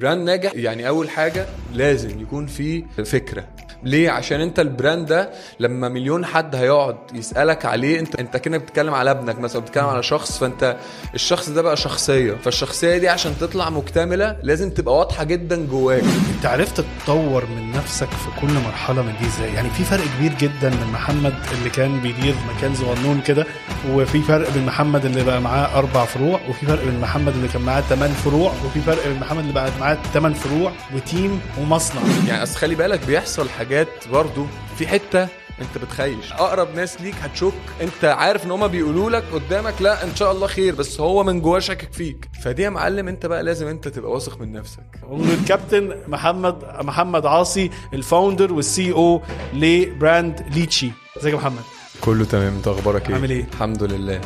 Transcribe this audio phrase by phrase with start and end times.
[0.00, 3.44] brand ناجح يعني أول حاجة لازم يكون فيه فكرة.
[3.84, 8.60] ليه؟ عشان انت ال brand ده لما مليون حد هيقعد يسألك عليه انت انت كأنك
[8.60, 10.76] بتتكلم على ابنك مثلا بتتكلم على شخص فانت
[11.14, 12.32] الشخص ده بقى شخصية.
[12.44, 16.02] فالشخصية دي عشان تطلع مكتملة لازم تبقى واضحة جدا جواك.
[16.36, 20.34] انت عرفت تطور من نفسك في كل مرحلة من دي إزاي؟ يعني في فرق كبير
[20.34, 23.46] جدا من محمد اللي كان بيدير مكان صغنون كده
[23.90, 27.62] وفي فرق بين محمد اللي بقى معاه أربع فروع وفي فرق بين محمد اللي كان
[27.62, 32.00] معاه ثمان فروع وفي فرق بين محمد اللي بقى معاه ثمان فروع و team ومصنع.
[32.28, 33.69] يعني أصل خلي بالك بيحصل حاجات
[34.12, 35.28] برضو في حتة
[35.60, 36.32] انت بتخيش.
[36.32, 37.52] أقرب ناس ليك هتشك.
[37.80, 41.40] انت عارف ان هما بيقولوا لك قدامك لا إن شاء الله خير بس هو من
[41.40, 42.28] جواه شاكك فيك.
[42.44, 45.00] فدي يا معلم انت بقى لازم انت تبقى واثق من نفسك.
[45.08, 49.22] والكابتن محمد محمد عاصي ال founder وال CEO
[49.54, 50.90] ل brand Lychee.
[51.18, 51.62] إزيك يا محمد؟
[52.00, 52.54] كله تمام.
[52.54, 54.20] انت أخبارك إيه؟ عامل إيه؟ الحمد لله.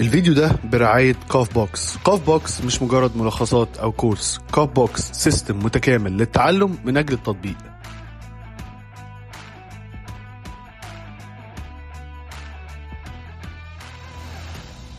[0.00, 5.58] الفيديو ده برعاية كاف بوكس كاف بوكس مش مجرد ملخصات أو course كاف بوكس system
[5.58, 7.56] متكامل للتعلم من أجل التطبيق.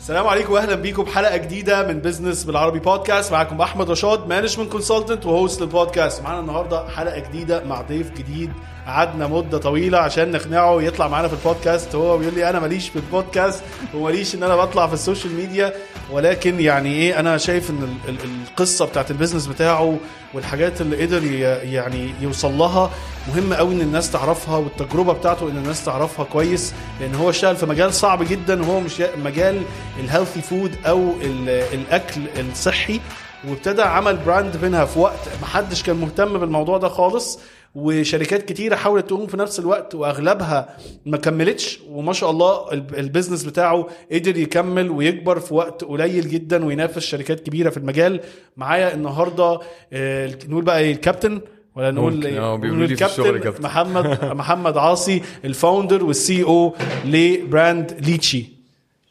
[0.01, 5.25] السلام عليكم واهلا بيكم بحلقه جديدة من بزنس بالعربي بودكاست معاكم أحمد رشاد management consultant
[5.25, 8.51] و host لل podcast معانا النهارده حلقة جديدة مع ضيف جديد
[8.87, 12.95] قعدنا مدة طويلة عشان نقنعه يطلع معانا في البودكاست هو بيقول لي أنا ماليش في
[12.95, 13.63] البودكاست
[13.95, 15.73] وماليش إن أنا بطلع في ال social media
[16.11, 19.97] ولكن يعني إيه أنا شايف إن ال- ال- القصة بتاعت ال business بتاعه
[20.33, 21.23] والحاجات اللي قدر
[21.63, 22.91] يعني يوصل لها.
[23.27, 27.65] مهم قوي إن الناس تعرفها والتجربة بتاعته إن الناس تعرفها كويس لأن هو اشتغل في
[27.65, 29.61] مجال صعب جدا وهو مش مجال
[29.99, 32.99] ال healthy food أو ال- الأكل الصحي.
[33.47, 37.39] وابتدى عمل brand منها في وقت محدش كان مهتم بالموضوع ده خالص.
[37.75, 43.00] وشركات كتيرة حاولت تقوم في نفس الوقت وأغلبها ما كملتش وما شاء الله الب- ال
[43.00, 48.19] business بتاعه قدر يكمل ويكبر في وقت قليل جدا وينافس شركات كبيرة في المجال
[48.57, 49.59] معايا النهارده
[49.93, 51.41] آه، نقول بقى إيه الكابتن
[51.75, 52.25] ولا نقول.
[52.25, 53.63] إيه؟ آه، بيقولوا نقول لي في الشغل كابتن.
[53.63, 58.45] محمد محمد عاصي ال founder وال CEO ل brand lychee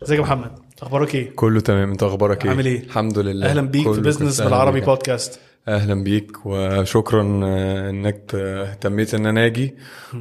[0.03, 0.51] إزيك يا محمد
[0.83, 1.91] أخبارك إيه؟ كله تمام.
[1.91, 3.47] أنت أخبارك إيه؟ عامل إيه؟ الحمد لله.
[3.47, 4.81] أهلا بيك في بزنس بالعربي.
[4.81, 9.75] بودكاست أهلا بيك وشكرا آه، إنك ت- اهتميت إن أنا آجي.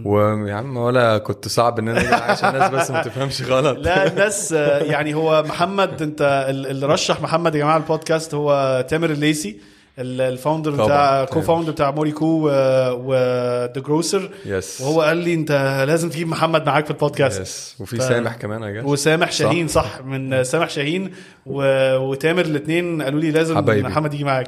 [0.05, 2.07] ويا عم ولا كنت صعب إن أنا آجي.
[2.15, 3.77] عشان الناس بس ما تفهمش غلط.
[3.77, 8.85] لا الناس آه، يعني هو محمد أنت ال- اللي رشح محمد يا جماعة البودكاست هو
[8.89, 9.57] تامر الليثي ال-
[9.99, 11.41] ال founder بتاع co.
[11.41, 12.25] founder بتاع موريكو
[13.03, 17.41] و The Grocer yes وهو قال لي انت لازم تجيب محمد معاك في ال podcast
[17.41, 19.37] yes وفي ف- سامح كمان يا وسامح صح.
[19.37, 21.11] شاهين صح من سامح شاهين.
[21.45, 21.63] و...
[21.97, 23.87] وتامر الاثنين قالوا لي لازم حبايبي.
[23.87, 24.47] محمد يجي معاك.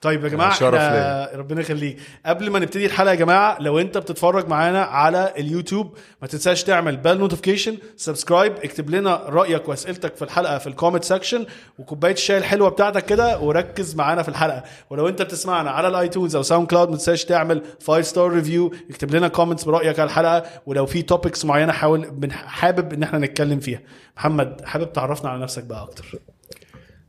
[0.00, 1.98] طيب يا جماعة شرف إحنا ربنا يخليك.
[2.26, 6.96] قبل ما نبتدي الحلقة يا جماعة لو أنت بتتفرج معانا على اليوتيوب ما تنساش تعمل
[6.96, 11.46] بال notification subscribe اكتب لنا رأيك وأسئلتك في الحلقة في ال comment section
[11.78, 14.64] وكوباية الشاي الحلوة بتاعتك كده وركز معانا في الحلقة.
[14.90, 19.14] ولو أنت بتسمعنا على ال iTunes أو SoundCloud ما تنساش تعمل 5 star review اكتب
[19.14, 20.44] لنا comments برأيك على الحلقة.
[20.66, 23.80] ولو في topics معينة حاول حابب إن إحنا نتكلم فيها.
[24.16, 26.04] محمد حابب تعرفنا على نفسك بقى أكتر.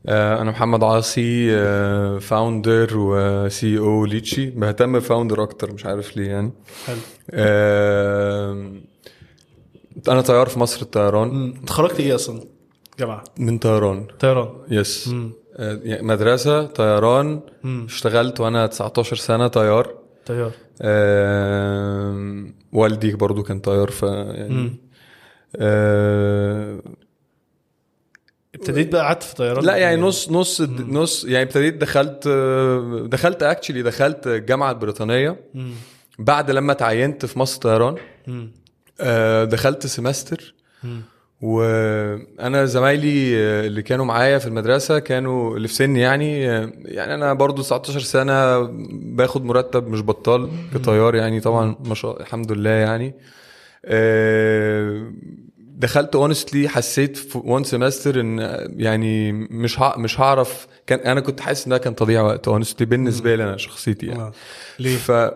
[0.08, 1.50] آه، أنا محمد عاصي
[2.20, 4.46] founder و CEO lychee.
[4.50, 6.52] بهتم ب founder أكتر مش عارف ليه يعني.
[6.86, 6.98] حلو.
[7.32, 8.72] آه،
[10.08, 11.54] أنا طيار في مصر الطيران.
[11.64, 12.42] اتخرجت إيه أصلا؟
[13.00, 13.24] جامعة.
[13.40, 14.08] من طيران.
[14.20, 14.50] طيران.
[14.72, 15.09] يس
[15.58, 17.40] آه، يعني مدرسة طيران.
[17.66, 19.94] اشتغلت وأنا 19 سنة طيار.
[20.26, 20.52] طيار.
[22.74, 24.76] والدي برضو كان طيار ف يعني.
[25.56, 26.80] آه،
[28.59, 32.28] ابتديت بقى قعدت في طيران؟ لا يعني نص نص نص يعني ابتديت دخلت
[33.06, 35.40] دخلت اكشلي دخلت الجامعة البريطانية.
[35.53, 35.72] مم.
[36.20, 37.96] بعد لما تعينت في مصر طيران
[38.28, 38.52] مم.
[39.02, 40.53] آه، دخلت semester
[40.84, 41.02] مم.
[41.42, 47.14] وأنا زمايلي آه، اللي كانوا معايا في المدرسة كانوا اللي في سني يعني آه، يعني
[47.14, 48.59] أنا برضو 19 سنة
[48.91, 53.16] باخد مرتب مش بطال كطيار يعني طبعا ما شاء الحمد لله يعني.
[55.79, 58.40] دخلت honestly حسيت في one semester إن
[58.78, 62.86] يعني مش ه- مش هعرف كان أنا كنت حاسس إن ده كان تضييع وقت honestly
[62.85, 64.31] بالنسبة لي أنا شخصيتي يعني آه.
[64.79, 65.31] ليه؟ ف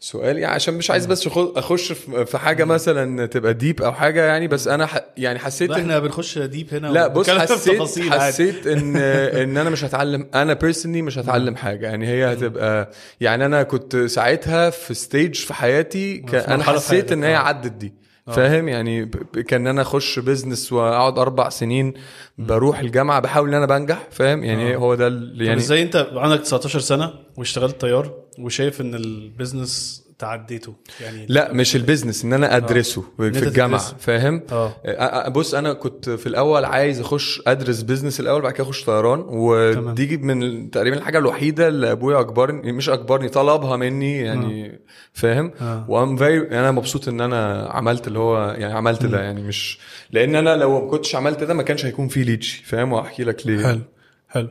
[0.00, 4.48] سؤال يعني عشان مش عايز بس أخش في حاجة مثلا تبقى deep أو حاجة يعني
[4.48, 5.00] بس أنا ح...
[5.16, 5.76] يعني حسيت لا.
[5.76, 7.82] إحنا بنخش deep هنا لا بص حسيت.
[8.12, 8.96] حسيت إن
[9.42, 13.96] إن أنا مش هتعلم أنا personally مش هتعلم حاجة يعني هي هتبقى يعني أنا كنت
[13.96, 16.34] ساعتها في stage في حياتي ك...
[16.34, 17.38] أنا حسيت إن هي آه.
[17.38, 19.06] عدت دي فاهم؟ يعني
[19.48, 21.94] كان أنا أخش business وأقعد أربع سنين
[22.38, 26.08] بروح الجامعة بحاول إن أنا بنجح فاهم؟ يعني هو ده اللي يعني يعني إزاي أنت
[26.14, 32.24] عندك 19 سنة واشتغلت طيار وشايف إن ال business تعديته يعني لا مش ال business
[32.24, 33.78] إن أنا أدرسه إن في الجامعة.
[33.98, 34.72] فاهم؟ آه.
[34.86, 38.84] أ- أ- بص أنا كنت في الأول عايز أخش أدرس business الأول بعد كده أخش
[38.84, 44.80] طيران ودي من تقريبا الحاجة الوحيدة اللي أبويا أجبرني مش أجبرني طلبها مني يعني
[45.12, 45.84] فاهم؟ آه.
[45.88, 49.78] و um أنا مبسوط إن أنا عملت اللي هو يعني عملت ده يعني مش
[50.10, 53.46] لأن أنا لو ما كنتش عملت ده ما كانش هيكون في lychee فاهم؟ وهحكي لك
[53.46, 53.66] ليه.
[53.66, 53.80] حلو
[54.28, 54.48] حلو.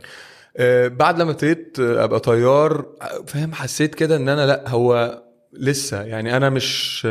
[0.57, 5.21] آه، بعد لما ابتديت آه، أبقى طيار آه، فاهم؟ حسيت كده إن أنا لأ هو
[5.59, 6.01] لسه.
[6.03, 7.07] يعني أنا مش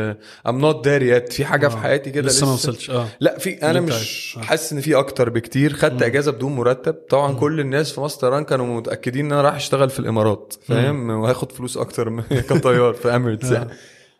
[0.47, 1.79] I'm not there yet في حاجة في آه.
[1.79, 2.89] حياتي كده لسه ما وصلتش.
[2.89, 3.07] آه.
[3.19, 4.35] لا في أنا مش.
[4.37, 4.41] آه.
[4.41, 5.73] حاسس إن في أكتر بكتير.
[5.73, 6.93] خدت إجازة بدون مرتب.
[6.93, 11.09] طبعا كل الناس في مصر طيران كانوا متأكدين إن أنا رايح أشتغل في الإمارات فاهم؟
[11.09, 13.53] وهاخد فلوس أكتر من كطيار في Emirates آه.
[13.53, 13.69] يعني.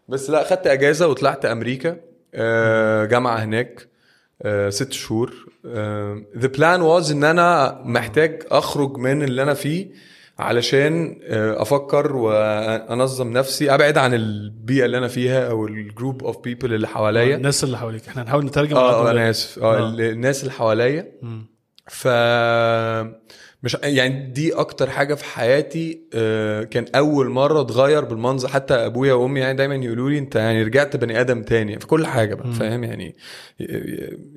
[0.09, 1.97] بس لا خدت إجازة وطلعت أمريكا.
[2.35, 3.87] آه، جامعة هناك.
[4.41, 5.33] آه، ست شهور.
[6.37, 9.87] the plan was إن أنا محتاج أخرج من اللي أنا فيه.
[10.43, 16.37] علشان آه، أفكر وأنظم نفسي أبعد عن البيئة اللي أنا فيها أو ال group of
[16.43, 19.29] people اللي حواليا الناس اللي حواليك إحنا هنحاول نترجم آه ما أنا.
[19.29, 19.79] آسف آه آه.
[19.89, 21.11] ال- الناس اللي حواليا.
[21.89, 22.07] ف
[23.63, 28.47] مش يعني دي أكتر حاجة في حياتي آه، كان أول مرة اتغير بالمنظر.
[28.47, 31.79] حتى أبويا وأمي يعني دايما يقولوا لي أنت يعني رجعت بني آدم تاني.
[31.79, 33.15] في كل حاجة بقى فاهم؟ يعني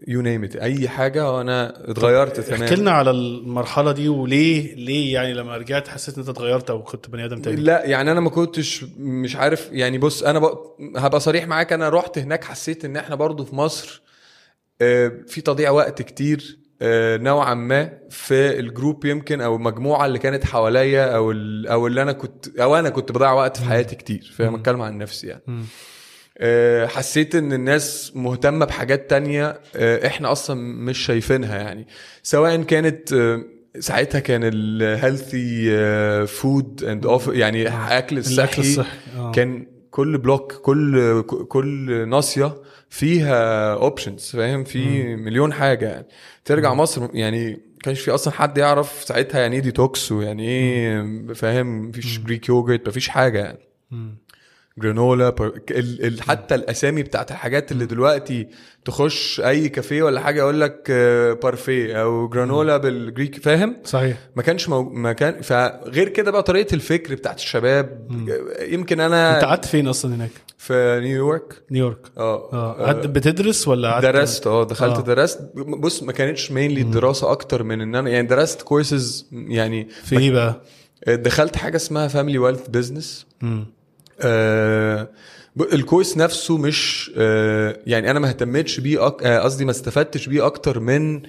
[0.08, 2.75] يو نيم أي حاجة وأنا اتغيرت احكي تماما.
[2.75, 7.11] لنا على المرحلة دي وليه ليه يعني لما رجعت حسيت إن أنت اتغيرت أو كنت
[7.11, 10.61] بني آدم تاني؟ لا يعني أنا ما كنتش مش عارف يعني بص أنا بق...
[10.96, 14.02] هبقى صريح معاك أنا رحت هناك حسيت إن إحنا برضو في مصر
[14.81, 16.58] آه، في تضييع وقت كتير.
[16.82, 21.31] نوعا ما في ال group يمكن أو المجموعة اللي كانت حواليا أو.
[21.70, 24.99] أو اللي أنا كنت أو أنا كنت بضيع وقت في حياتي كتير فاهم أتكلم عن
[24.99, 25.43] نفسي يعني.
[26.38, 31.87] آه، حسيت إن الناس مهتمة بحاجات تانية آه، إحنا أصلا مش شايفينها يعني
[32.23, 33.43] سواء كانت آه،
[33.78, 37.69] ساعتها كان ال healthy food and all of يعني
[37.99, 39.32] أكل الصحي الاكل الصحي آه.
[39.32, 39.67] كان
[39.97, 42.55] كل block كل كل ناصية
[42.91, 46.07] فيها options فاهم؟ في مليون حاجة يعني.
[46.45, 51.03] ترجع مصر يعني كانش في أصلا حد يعرف ساعتها يعني إيه ديتوكس ويعني إيه
[51.35, 53.59] فاهم؟ مفيش Greek yogurt مفيش حاجة يعني.
[54.79, 55.46] granola بر...
[55.70, 56.06] ال...
[56.06, 56.23] ال...
[56.23, 58.49] حتى الأسامي بتاعت الحاجات اللي دلوقتي
[58.84, 64.19] تخش أي كافيه ولا حاجة يقول لك آه، parfait أو granola بال greek فاهم؟ صحيح.
[64.37, 64.82] ما كانش مو...
[64.82, 68.08] ما كان فغير كده بقى طريقة الفكر بتاعت الشباب
[68.61, 72.52] يمكن أنا أنت قعدت فين أصلا هناك؟ في نيويورك نيويورك آه.
[72.52, 72.93] آه.
[72.93, 75.00] بتدرس ولا قعدت درست آه دخلت آه.
[75.02, 75.40] درست.
[75.55, 80.31] بص ما كانتش mainly الدراسه أكتر من إن أنا يعني درست كورسز يعني في إيه
[80.31, 80.62] بقى؟
[81.08, 83.67] دخلت حاجة اسمها family wealth business مم.
[84.21, 85.09] آه،
[85.73, 90.47] ال course نفسه مش آه، يعني أنا ما اهتمتش بيه آه، قصدي ما استفدتش بيه
[90.47, 91.23] أكتر من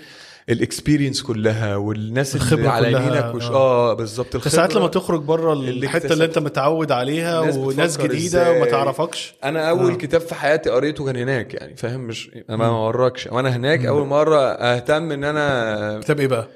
[0.49, 3.55] ال experience كلها والناس الخبرة اللي على يمينك وش آه.
[3.91, 4.87] آه بالظبط أنت ساعات لما.
[4.87, 6.39] تخرج بره الحتة اللي أنت.
[6.39, 8.51] متعود عليها وناس جديدة.
[8.51, 9.95] وما تعرفش أنا أول آه.
[9.97, 14.07] كتاب في حياتي قريته كان هناك يعني فاهم مش أنا ما وراكش وأنا هناك أول
[14.07, 16.47] مرة أهتم إن أنا كتاب إيه بقى؟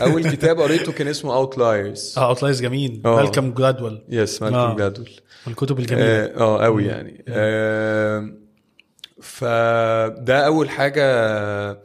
[0.00, 3.16] أول كتاب قريته كان اسمه Outliers آه Outliers جميل آه.
[3.16, 4.50] Malcolm Gladwell yes آه.
[4.74, 5.02] Malcolm
[5.46, 8.30] من الكتب الجميلة آه آه، قوي يعني آه
[9.22, 11.80] فده أول حاجة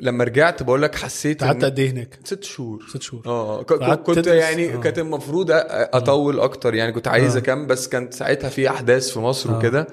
[0.00, 4.06] لما رجعت بقول لك حسيت قعدت قد إيه هناك؟ ست شهور ست شهور آه قعدت
[4.06, 4.76] كنت تدرس؟ يعني آه.
[4.76, 7.40] كانت المفروض أطول أكتر يعني كنت عايز آه.
[7.40, 9.58] أكمل بس كانت ساعتها في أحداث في مصر آه.
[9.58, 9.86] وكده.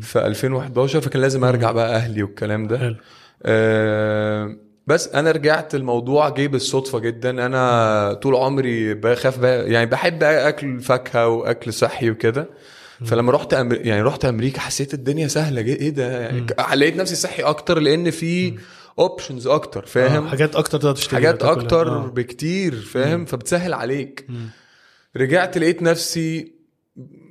[0.00, 2.96] في 2011 فكان لازم أرجع بقى أهلي والكلام ده حلو
[3.42, 4.56] آه،
[4.88, 7.30] بس أنا رجعت الموضوع جه بالصدفه جدا.
[7.46, 12.48] أنا طول عمري بخاف يعني بحب أكل فاكهة وأكل صحي وكده.
[13.06, 13.86] فلما رحت أمر...
[13.86, 18.10] يعني رحت أمريكا حسيت الدنيا سهلة جدا إيه ده؟ يعني لقيت نفسي صحي أكتر لأن
[18.10, 18.58] في
[18.98, 19.86] options أكتر آه.
[19.86, 21.42] فاهم حاجات أكتر تقدر تشتريها حاجات.
[21.42, 22.06] أكتر آه.
[22.06, 24.26] بكتير فاهم؟ فبتسهل عليك.
[24.28, 24.48] مم.
[25.16, 26.57] رجعت لقيت نفسي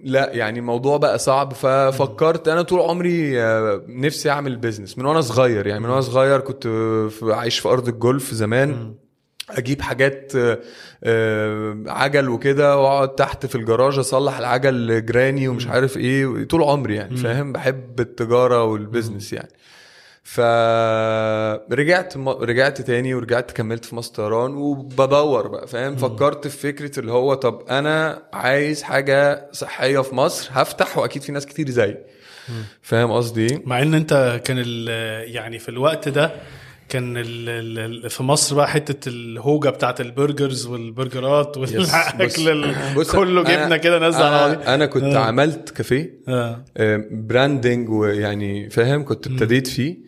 [0.03, 2.47] لا يعني الموضوع بقى صعب ففكرت.
[2.47, 5.67] أنا طول عمري آه، نفسي أعمل business من وأنا صغير.
[5.67, 6.67] يعني من وأنا صغير كنت
[7.23, 8.95] عايش في أرض الجولف زمان.
[9.49, 10.59] أجيب حاجات آه،
[11.03, 16.43] آه، عجل وكده وأقعد تحت في الجراج أصلح العجل جراني ومش عارف إيه.
[16.43, 19.49] طول عمري يعني فاهم؟ بحب التجارة والبيزنس يعني.
[21.67, 22.29] فرجعت م...
[22.29, 27.33] رجعت تاني ورجعت كملت في مصر طيران وبدور بقى فاهم؟ فكرت في فكرة اللي هو
[27.33, 31.97] طب أنا عايز حاجة صحية في مصر هفتح وأكيد في ناس كتير زيي.
[32.81, 36.31] فاهم قصدي؟ مع إن أنت كان ال- يعني في الوقت ده
[36.89, 42.73] كان ال في مصر بقى حتة الهوجة بتاعت ال burgers والبرجرات والأكل
[43.11, 45.17] كله جبنه كده نازلة على بعض أنا, كنت آه.
[45.19, 46.63] عملت كافيه آه.
[47.11, 50.06] branding ويعني فاهم؟ كنت ابتديت فيه.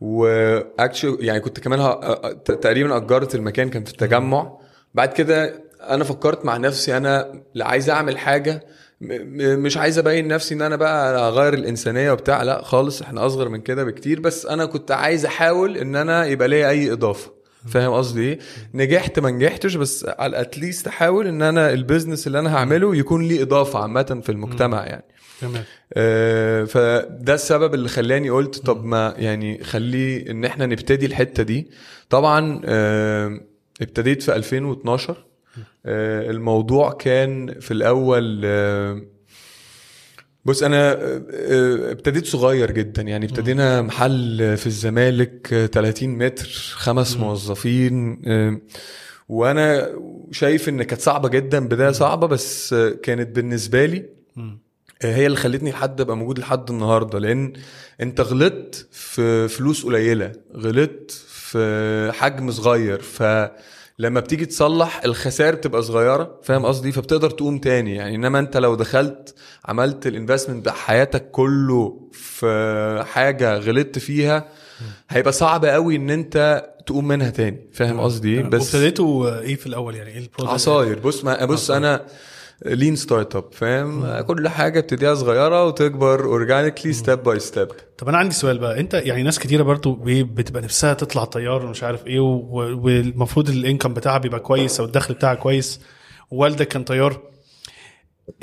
[0.00, 4.52] و actually يعني كنت كمان ه- تقريبا أجرت المكان كان في التجمع.
[4.94, 8.62] بعد كده أنا فكرت مع نفسي أنا عايز أعمل حاجة
[9.00, 13.60] مش عايز أبين نفسي إن أنا بقى أغير الإنسانية وبتاع لا خالص إحنا أصغر من
[13.60, 14.20] كده بكتير.
[14.20, 17.30] بس أنا كنت عايز أحاول إن أنا يبقى ليا أي إضافة.
[17.68, 18.38] فاهم قصدي إيه؟
[18.74, 23.42] نجحت ما نجحتش بس على اتليست أحاول إن أنا البيزنس اللي أنا هعمله يكون ليه
[23.42, 25.04] إضافة عامة في المجتمع يعني.
[25.40, 25.64] تمام.
[25.92, 31.70] آه، فده السبب اللي خلاني قلت طب ما يعني خلي إن إحنا نبتدي الحتة دي.
[32.10, 33.40] طبعا آه،
[33.82, 35.24] ابتديت في 2012
[35.86, 39.02] آه، الموضوع كان في الأول آه،
[40.44, 40.92] بص أنا
[41.90, 43.02] ابتديت صغير جدا.
[43.02, 48.22] يعني ابتدينا محل في الزمالك آه، 30 متر خمس موظفين
[49.28, 49.90] وأنا
[50.30, 51.68] شايف إن كانت صعبة جدا.
[51.68, 54.04] بداية صعبة بس كانت بالنسبة لي.
[55.02, 57.52] هي اللي خلتني لحد أبقى موجود لحد النهارده لأن
[58.00, 66.40] أنت غلطت في فلوس قليلة غلطت في حجم صغير فلما بتيجي تصلح الخسائر بتبقى صغيرة
[66.42, 67.94] فاهم قصدي؟ فبتقدر تقوم تاني.
[67.94, 69.34] يعني إنما أنت لو دخلت
[69.64, 74.48] عملت ال investment بتاع حياتك كله في حاجة غلطت فيها
[75.10, 77.66] هيبقى صعب قوي إن أنت تقوم منها تاني.
[77.72, 80.98] فاهم قصدي بس بس وابتديتوا إيه في الأول؟ يعني إيه ال process؟ عصاير.
[80.98, 81.78] بص ما بص عصاير.
[81.78, 82.06] أنا
[82.64, 88.34] lean startup فاهم كل حاجة بتبتديها صغيرة وتكبر organically step by step طب أنا عندي
[88.34, 92.80] سؤال بقى أنت يعني ناس كتيرة برضو بتبقى نفسها تطلع طيار ومش عارف إيه و-
[92.84, 95.80] والمفروض ال income بتاعها بيبقى كويس أو الدخل بتاعها كويس.
[96.30, 97.20] ووالدك كان طيار.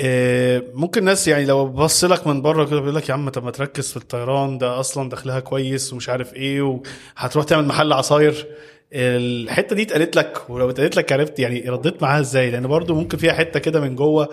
[0.00, 3.44] آه، ممكن ناس يعني لو بص لك من بره كده بيقول لك يا عم طب
[3.44, 8.46] ما تركز في الطيران ده أصلا دخلها كويس ومش عارف إيه وهتروح تعمل محل عصاير.
[8.94, 13.18] الحتة دي اتقالت لك ولو اتقالت لك عرفت يعني رديت معاها إزاي لأن برضو ممكن
[13.18, 14.28] فيها حتة كده من جوه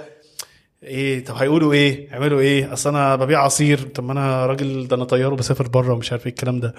[0.84, 4.96] إيه طب هيقولوا إيه؟ يعملوا إيه؟ أصل أنا ببيع عصير طب ما أنا راجل ده
[4.96, 6.76] أنا طيار وبسافر بره ومش عارف إيه الكلام ده.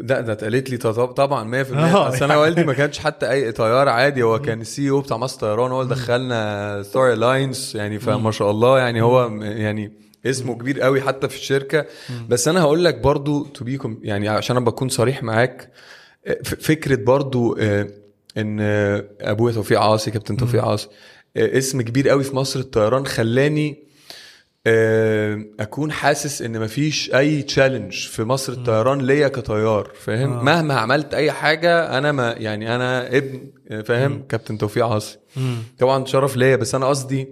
[0.00, 2.36] لا ده اتقالت لي طب- طبعا 100% آه، أصل أنا.
[2.36, 5.82] والدي ما كانش حتى أي طيار عادي هو كان ال CEO بتاع مصر طيران هو
[5.82, 9.92] اللي دخلنا Star Alliance يعني فما شاء الله يعني هو يعني
[10.26, 11.86] اسمه كبير قوي حتى في الشركة.
[12.28, 15.70] بس أنا هقول لك برضو to become يعني عشان أنا بكون صريح معاك
[16.44, 17.88] فكرة برضو آه،
[18.36, 20.88] إن آه، أبويا توفيق عاصي كابتن توفيق عاصي
[21.36, 23.90] آه، اسم كبير قوي في مصر الطيران خلاني
[25.60, 30.42] أكون حاسس إن مفيش أي challenge في مصر الطيران ليا كطيار فاهم؟ آه.
[30.42, 33.50] مهما عملت أي حاجة أنا ما يعني أنا ابن
[33.84, 35.18] فاهم؟ كابتن توفيق عاصي.
[35.78, 37.28] طبعا شرف ليا بس أنا قصدي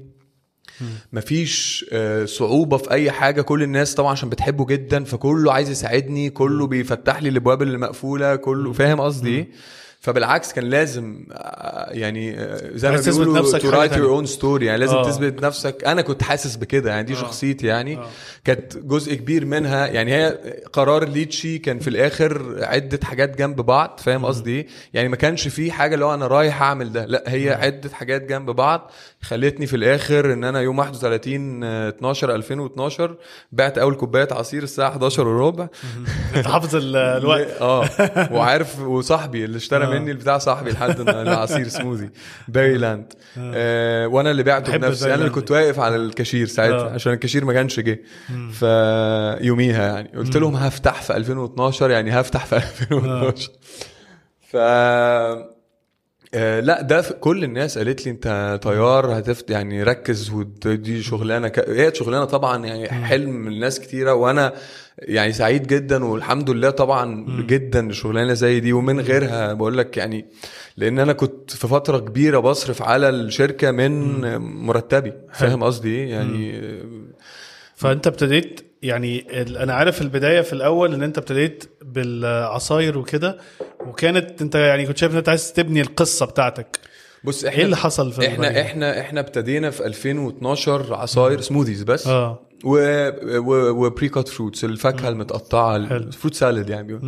[1.12, 3.42] مفيش آه، صعوبة في أي حاجة.
[3.42, 8.36] كل الناس طبعا عشان بتحبه جدا فكله عايز يساعدني كله بيفتح لي الأبواب اللي مقفولة
[8.36, 9.48] كله فاهم قصدي إيه؟
[10.00, 14.22] فبالعكس كان لازم آه، يعني آه، زي ما بيقولوا write your تانية.
[14.22, 15.10] own story يعني لازم آه.
[15.10, 15.84] تثبت نفسك.
[15.86, 17.96] أنا كنت حاسس بكده يعني دي شخصيتي يعني.
[17.96, 18.06] آه.
[18.44, 20.38] كانت جزء كبير منها يعني هي
[20.72, 25.48] قرار ليتشي كان في الآخر عدة حاجات جنب بعض فاهم قصدي إيه؟ يعني ما كانش
[25.48, 28.90] في حاجة اللي هو أنا رايح أعمل ده لأ هي عدة حاجات جنب بعض.
[29.22, 33.16] خلتني في الآخر إن أنا يوم 31 12 2012
[33.52, 35.68] بعت أول كوباية عصير الساعة 11 وربع.
[36.36, 37.48] انت حافظ ال- الوقت.
[37.60, 37.88] آه
[38.32, 39.88] وعارف وصاحبي اللي اشترى آه.
[39.98, 42.10] مني البتاع صاحبي لحد العصير سموذي
[42.48, 44.06] باري لاند آه.
[44.06, 45.06] وأنا اللي بعته بنفسي.
[45.06, 46.92] أنا اللي كنت واقف على الكاشير ساعتها آه.
[46.92, 48.00] عشان الكاشير ما كانش جه.
[48.52, 50.08] فيوميها يعني.
[50.16, 53.50] قلت لهم هفتح في 2012 يعني هفتح في 2012
[54.50, 54.56] ف
[56.34, 61.68] آه لا ده كل الناس قالت لي انت طيار هتفت يعني ركز ودي شغلانة ك...
[61.68, 64.52] هي شغلانة طبعا يعني حلم الناس كتيرة وأنا
[64.98, 70.26] يعني سعيد جدا والحمد لله طبعا جدا شغلانة زي دي ومن غيرها بقول لك يعني
[70.76, 76.62] لأن أنا كنت في فترة كبيرة بصرف على الشركة من مرتبي فاهم قصدي إيه؟ يعني
[77.74, 79.26] فأنت ابتديت يعني
[79.62, 83.38] أنا عارف البداية في الأول إن أنت ابتديت بالعصاير وكده
[83.86, 86.78] وكانت أنت يعني كنت شايف إن أنت عايز تبني القصة بتاعتك
[87.24, 92.06] بص إيه اللي حصل في إحنا البداية؟ إحنا إحنا ابتدينا في 2012 عصاير smoothies بس
[92.06, 92.78] آه و
[93.38, 95.76] و و pre-cut fruits الفاكهة المتقطعة.
[95.76, 97.00] ال fruit salad يعني.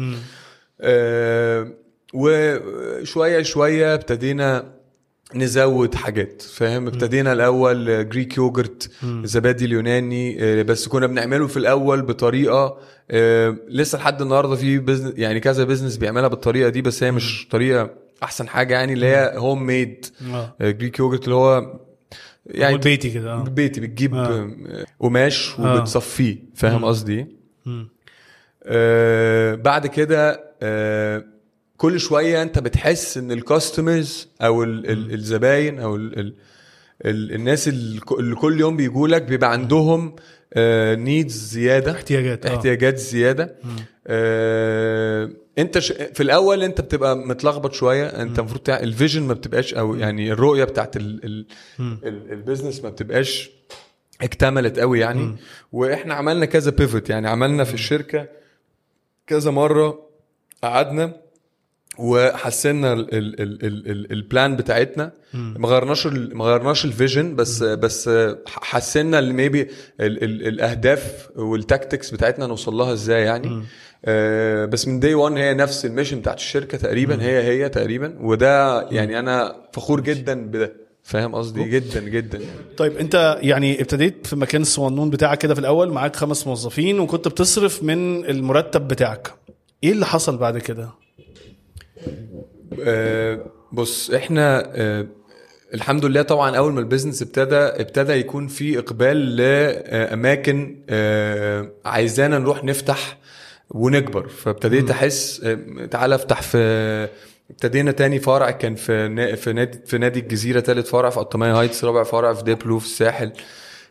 [0.80, 1.72] آه
[2.14, 4.79] وشويه شوية ابتدينا
[5.34, 12.02] نزود حاجات فاهم ابتدينا الأول greek yogurt الزبادي اليوناني آه، بس كنا بنعمله في الأول
[12.02, 12.78] بطريقة
[13.10, 17.48] آه، لسه لحد النهارده في business يعني كذا business بيعملها بالطريقة دي بس هي مش
[17.50, 17.90] طريقة
[18.22, 20.06] أحسن حاجة يعني اللي هي home made
[20.60, 21.80] greek yogurt اللي هو
[22.46, 24.28] يعني بيتي كده آه بيتي بتجيب آه.
[24.28, 24.86] آه.
[25.00, 25.74] قماش آه.
[25.74, 26.84] وبتصفيه فاهم.
[26.84, 27.26] قصدي؟
[27.66, 27.88] مم.
[28.64, 31.24] آه بعد كده آه
[31.80, 36.34] كل شوية انت بتحس ان ال customers أو ال ال الزباين أو ال ال
[37.04, 38.00] ال الناس اللي
[38.34, 40.16] كل يوم بيجوا لك بيبقى عندهم
[41.04, 41.92] needs زيادة.
[41.92, 42.54] احتياجات آه.
[42.56, 43.56] احتياجات زيادة.
[44.06, 45.92] آه انت ش...
[45.92, 48.06] في الأول انت بتبقى متلخبط شوية.
[48.06, 48.80] انت المفروض تع...
[48.80, 51.24] ال vision ما بتبقاش أو يعني الرؤية بتاعت ال...
[51.24, 51.46] ال...
[51.80, 52.32] ال...
[52.32, 53.50] ال business ما بتبقاش
[54.20, 55.36] اكتملت قوي يعني.
[55.72, 57.28] وإحنا عملنا كذا بيفوت يعني.
[57.28, 58.26] عملنا في الشركة
[59.26, 60.06] كذا مرة
[60.62, 61.29] قعدنا
[61.98, 65.12] وحسّنا ال- ال- ال- ال- ال- ال plan بتاعتنا.
[65.34, 68.10] ما غيرناش ما غيرناش ال vision بس بس
[68.46, 69.68] حسنا maybe
[70.00, 73.62] الأهداف وال tactics بتاعتنا نوصل لها إزاي يعني.
[74.04, 78.16] آه، بس من day 1 هي نفس ال mission بتاعت الشركة تقريبا هي هي تقريبا.
[78.20, 80.72] وده يعني أنا فخور جدا بده.
[81.02, 82.38] فاهم قصدي؟ جدا جدا.
[82.38, 82.50] يعني.
[82.76, 87.28] طيب أنت يعني ابتديت في مكان الصوانون بتاعك كده في الأول معاك خمس موظفين وكنت
[87.28, 89.34] بتصرف من المرتب بتاعك.
[89.84, 90.88] إيه اللي حصل بعد كده؟
[92.80, 95.06] آه، بص إحنا آه،
[95.74, 102.38] الحمد لله طبعا أول ما ال business ابتدى ابتدى يكون في إقبال لأماكن آه، عايزانا
[102.38, 103.18] نروح نفتح
[103.70, 104.28] ونكبر.
[104.28, 105.46] فابتديت أحس
[105.90, 106.58] تعالى أفتح في
[107.50, 111.84] ابتدينا تاني فرع كان في في نادي في نادي الجزيرة تالت فرع في قطامية هايتس
[111.84, 113.32] رابع فرع في ديبلو في الساحل.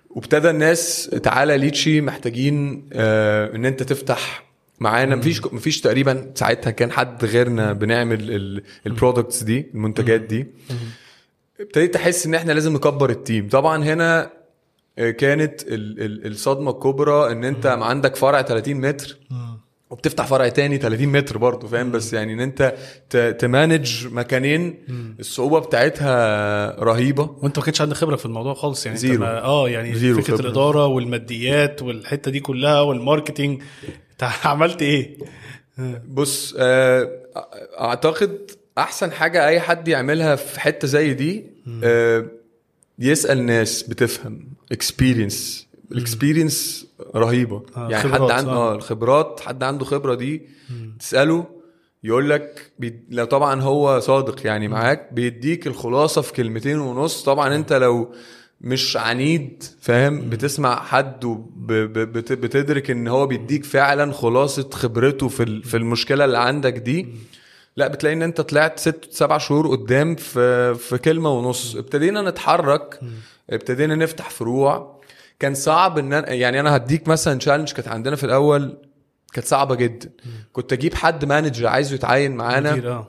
[0.09, 4.49] وابتدى الناس تعالى ليتشي محتاجين إن أنت تفتح
[4.79, 5.15] معانا.
[5.15, 10.48] مفيش مفيش تقريبا ساعتها كان حد غيرنا بنعمل ال products دي المنتجات دي.
[11.59, 13.48] ابتديت أحس إن إحنا لازم نكبر ال team.
[13.50, 14.31] طبعا هنا
[15.00, 19.17] آه، كانت ال- ال- الصدمة الكبرى إن أنت عندك فرع 30 متر
[19.89, 22.75] وبتفتح فرع تاني 30 متر برضه فاهم؟ بس يعني إن أنت
[23.39, 24.75] ت manage مكانين
[25.19, 27.36] الصعوبة بتاعتها رهيبة.
[27.41, 28.98] وأنت ما كانش عندك خبرة في الموضوع خالص يعني.
[28.98, 29.19] أنت zero.
[29.19, 30.45] ما- آه يعني zero فكرة خبرة.
[30.48, 33.62] الإدارة والماديات والحتة دي كلها وال marketing.
[33.62, 33.91] انت
[34.23, 35.17] عملت إيه؟
[36.07, 37.09] بص آه،
[37.79, 41.45] اعتقد احسن حاجة اي حد يعملها في حتة زي دي
[41.83, 42.25] آه،
[42.99, 47.63] يسأل ناس بتفهم experience ال experience رهيبة.
[47.77, 48.51] آه، يعني حد عنده.
[48.51, 48.75] آه.
[48.75, 50.41] الخبرات حد عنده خبرة دي
[50.99, 51.45] تسأله
[52.03, 52.99] يقول لك بي...
[53.09, 57.23] لو طبعا هو صادق يعني معاك بيديك الخلاصة في كلمتين ونص.
[57.23, 58.13] طبعا انت لو
[58.61, 66.25] مش عنيد فاهم؟ بتسمع حد وبتدرك إن هو بيديك فعلا خلاصة خبرته في في المشكلة
[66.25, 67.07] اللي عندك دي.
[67.77, 71.75] لا بتلاقي إن أنت طلعت ست سبع شهور قدام في في كلمة ونص.
[71.75, 72.99] ابتدينا نتحرك.
[73.49, 74.99] ابتدينا نفتح فروع.
[75.39, 78.77] كان صعب إن أنا- يعني أنا هديك مثلا challenge كانت عندنا في الأول
[79.33, 80.09] كانت صعبة جدا.
[80.53, 83.05] كنت أجيب حد manager عايزه يتعين معانا.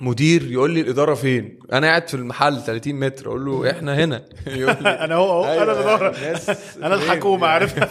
[0.00, 4.22] مدير يقول لي الإدارة فين؟ أنا قاعد في المحل 30 متر أقول له إحنا هنا.
[4.46, 6.16] يقول لي أنا هو اهو أنا أيوة، الإدارة.
[6.86, 7.78] أنا الحكومة عارف.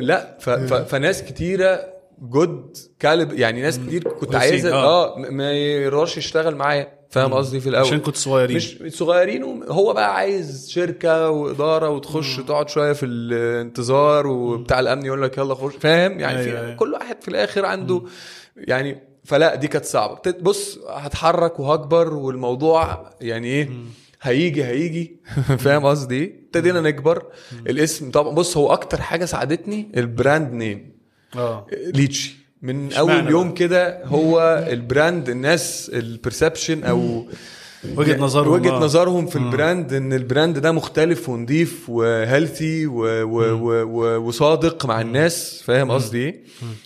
[0.00, 0.50] لا ف...
[0.50, 0.74] ف...
[0.74, 1.80] فناس كتيرة
[2.22, 5.16] جود كالب يعني ناس كتير كنت عايزه آه.
[5.16, 6.98] آه ما يرضاش يشتغل معايا.
[7.10, 8.56] فاهم قصدي في الأول؟ عشان كنت صغيرين.
[8.56, 15.22] مش صغيرين هو بقى عايز شركة وإدارة وتخش تقعد شوية في الانتظار وبتاع الأمن يقول
[15.22, 15.72] لك يلا خش.
[15.80, 16.74] فاهم؟ يعني أيوة، في أيوة.
[16.74, 18.02] كل واحد في الآخر عنده
[18.56, 20.20] يعني فلا دي كانت صعبة.
[20.40, 23.70] بص هتحرك وهكبر والموضوع يعني إيه
[24.22, 25.16] هيجي هيجي.
[25.64, 27.22] فاهم قصدي إيه؟ ابتدينا نكبر.
[27.66, 30.92] الاسم طبعا بص هو أكتر حاجة ساعدتني ال brand name
[31.36, 31.66] آه.
[31.94, 32.36] ليتشي.
[32.62, 37.26] من أول؟ يوم كده هو ال brand الناس ال perception أو
[37.96, 38.80] وجهة نظرهم وجهة آه.
[38.80, 42.86] نظرهم في ال brand إن ال brand ده مختلف ونضيف و healthy
[44.16, 46.40] وصادق مع الناس فاهم قصدي إيه؟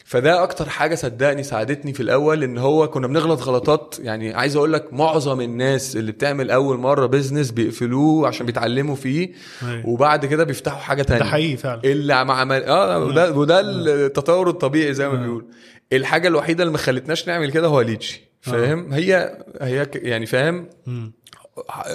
[0.04, 4.72] فده أكتر حاجة صدقني ساعدتني في الأول إن هو كنا بنغلط غلطات يعني عايز أقول
[4.72, 9.88] لك معظم الناس اللي بتعمل أول مرة business بيقفلوه عشان بيتعلموا فيه أيوة.
[9.88, 11.20] وبعد كده بيفتحوا حاجة تانية.
[11.22, 11.80] ده حقيقي فعلا.
[11.84, 15.44] اللي عم عمل آه وده وده التطور الطبيعي زي ما بيقول
[15.92, 18.31] الحاجة الوحيدة اللي ما خلتناش نعمل كده هو ليتشي.
[18.42, 20.68] فاهم؟ هي هي يعني فاهم؟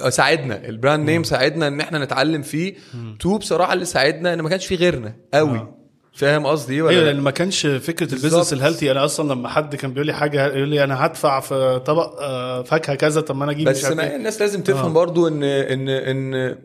[0.10, 0.68] ساعدنا.
[0.70, 2.76] ال brand name ساعدنا إن إحنا نتعلم فيه.
[3.20, 5.16] too بصراحة اللي ساعدنا إن ما كانش فيه غيرنا.
[5.34, 5.74] قوي.
[6.14, 8.54] فاهم قصدي إيه ولا أيوه لأ؟ لأن ما كانش فكرة ال business.
[8.54, 11.82] ال healthy أنا أصلا لما حد كان بيقول لي حاجة يقول لي أنا هدفع في
[11.86, 14.16] طبق آه، فاكهة كذا طب ما أنا أجيب بس مش إيه.
[14.16, 14.94] الناس لازم تفهم آه.
[14.94, 16.56] برضو ان ان إن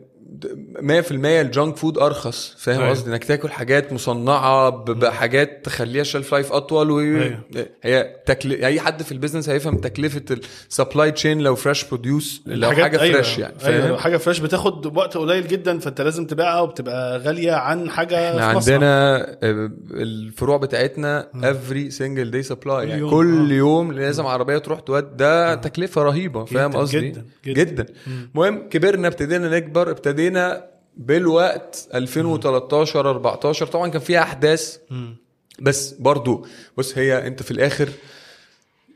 [0.79, 2.89] 100% ال junk food أرخص فاهم أيوة.
[2.89, 7.39] قصدي إنك تاكل حاجات مصنعة بحاجات تخليها shelf life أطول و أيوة.
[7.83, 8.51] هي تكل...
[8.51, 10.21] أي حد في ال business هيفهم تكلفة
[10.69, 13.13] ال supply chain لو fresh produce لو حاجة أيوة.
[13.21, 17.19] fresh يعني فاهم أيوه لو حاجة fresh بتاخد وقت قليل جدا فأنت لازم تبيعها وبتبقى
[17.19, 18.71] غالية عن حاجة إحنا في.
[18.73, 23.53] عندنا آه، الفروع بتاعتنا every single day supply يعني كل آه.
[23.53, 27.63] يوم لازم عربية تروح تودي ده تكلفة رهيبة فاهم قصدي جداً، جداً.
[27.63, 27.85] جدا
[28.33, 30.12] المهم كبرنا ابتدينا نكبر ابتدينا
[30.97, 34.77] بالوقت 2013 14 طبعا كان فيها أحداث
[35.59, 36.45] بس برضو
[36.77, 37.89] بص هي أنت في الآخر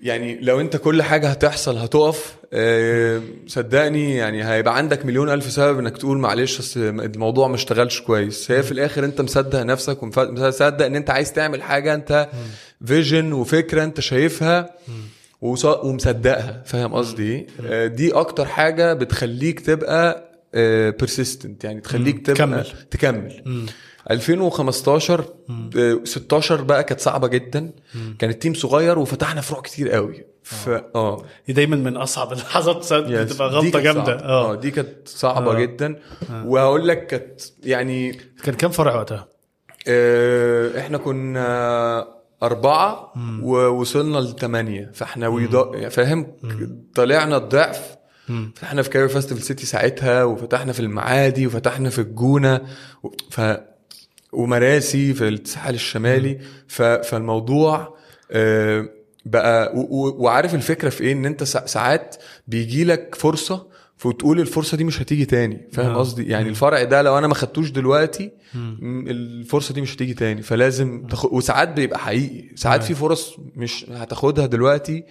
[0.02, 2.36] يعني لو أنت كل حاجة هتحصل هتقف.
[2.54, 8.02] آه، صدقني يعني هيبقى عندك مليون ألف سبب إنك تقول معلش اصل الموضوع ما اشتغلش
[8.02, 8.52] كويس.
[8.52, 12.30] هي في الآخر أنت مصدق نفسك ومصدق إن أنت عايز تعمل حاجة أنت
[12.86, 14.70] فيجن وفكرة أنت شايفها
[15.42, 16.64] ومصدقها.
[16.66, 20.27] فاهم قصدي؟ آه، دي أكتر حاجة بتخليك تبقى
[20.90, 22.66] persistent يعني تخليك تبقى تكمل.
[22.92, 23.66] تكمل.
[24.12, 25.26] 2015
[25.78, 27.72] آه، 16 بقى كانت صعبة جدا.
[28.20, 30.26] كان ال team صغير وفتحنا فروع كتير قوي.
[30.44, 31.24] ف آه.
[31.48, 32.94] دي دايما من أصعب اللحظات.
[32.94, 34.14] بتبقى غلطة جامدة.
[34.14, 34.56] آه.
[34.56, 35.60] دي كانت صعبة آه.
[35.60, 36.00] جدا.
[36.46, 39.28] وهقول لك كانت يعني كان كام فرع وقتها؟
[39.88, 42.08] آه، إحنا كنا
[42.44, 46.28] أربعة ووصلنا لثمانية فإحنا فاهم؟
[46.96, 47.97] طلعنا الضعف.
[48.56, 52.62] فتحنا في كايرو فاستيفال سيتي ساعتها وفتحنا في المعادي وفتحنا في الجونة
[53.04, 53.42] و- ف
[54.32, 56.40] ومراسي في الساحل الشمالي.
[56.68, 56.82] ف...
[56.82, 57.98] فالموضوع
[58.32, 58.90] آه،
[59.26, 59.80] بقى و...
[59.80, 60.16] و...
[60.24, 62.16] وعارف الفكرة في إيه؟ إن أنت سا- ساعات
[62.48, 65.68] بيجي لك فرصة فتقول الفرصة دي مش هتيجي تاني.
[65.74, 65.98] فاهم آه.
[65.98, 68.32] قصدي؟ يعني الفرع ده لو أنا ما خدتوش دلوقتي
[69.08, 70.42] الفرصة دي مش هتيجي تاني.
[70.42, 72.56] فلازم تاخد وساعات بيبقى حقيقي.
[72.56, 75.04] ساعات في فرص مش هتاخدها دلوقتي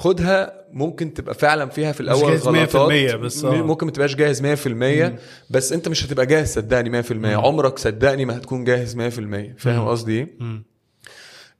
[0.00, 3.14] خدها ممكن تبقى فعلا فيها في الأول جاهز 100% غلطات.
[3.16, 3.62] بس آه.
[3.62, 5.12] ممكن ما تبقاش جاهز 100%
[5.50, 9.00] بس أنت مش هتبقى جاهز صدقني 100% عمرك صدقني ما هتكون جاهز 100%
[9.58, 10.62] فاهم قصدي إيه؟ مم.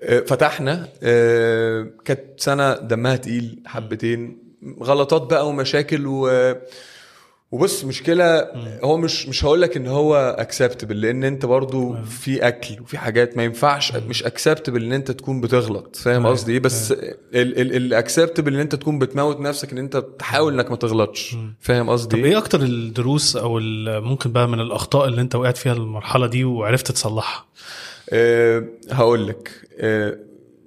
[0.02, 4.38] آه، فتحنا آه، كانت سنة دمها تقيل حبتين.
[4.82, 6.28] غلطات بقى ومشاكل و
[7.52, 8.46] وبص مشكلة
[8.84, 13.36] هو مش مش هقول لك إن هو acceptable لأن أنت برضو في أكل وفي حاجات
[13.36, 16.26] ما ينفعش مش acceptable إن أنت تكون بتغلط فاهم.
[16.26, 16.94] قصدي إيه؟ بس
[17.34, 22.16] ال acceptable إن أنت تكون بتموت نفسك إن أنت تحاول إنك ما تغلطش فاهم قصدي
[22.16, 23.58] طب إيه؟ أكتر الدروس أو
[24.00, 27.44] ممكن بقى من الأخطاء اللي أنت وقعت فيها المرحلة دي وعرفت تصلحها؟
[28.10, 30.16] أه هقول لك أه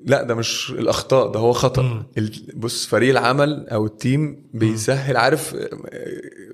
[0.06, 2.06] لا ده مش الأخطاء ده هو خطأ.
[2.56, 5.56] بص فريق العمل أو التيم بيسهل عارف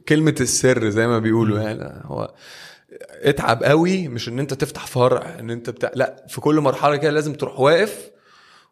[0.09, 2.33] كلمة السر زي ما بيقولوا يعني هو
[3.21, 7.12] اتعب قوي مش إن أنت تفتح فرع إن أنت بتاع لا في كل مرحلة كده
[7.12, 8.09] لازم تروح واقف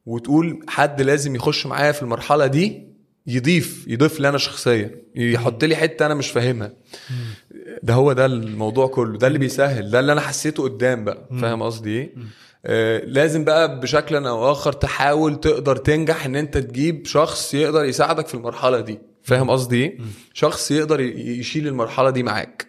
[0.06, 2.88] وتقول حد لازم يخش معايا في المرحلة دي
[3.28, 6.74] يضيف يضيف لي أنا شخصيا يحط لي حتة أنا مش فاهمها.
[7.84, 11.28] ده هو ده الموضوع كله ده اللي بيسهل ده اللي أنا حسيته قدام بقى.
[11.42, 12.14] فاهم قصدي إيه؟
[13.06, 18.34] لازم بقى بشكل أو آخر تحاول تقدر تنجح إن أنت تجيب شخص يقدر يساعدك في
[18.34, 19.00] المرحلة دي.
[19.24, 19.98] فاهم قصدي إيه؟
[20.34, 22.68] شخص يقدر يشيل المرحلة دي معاك.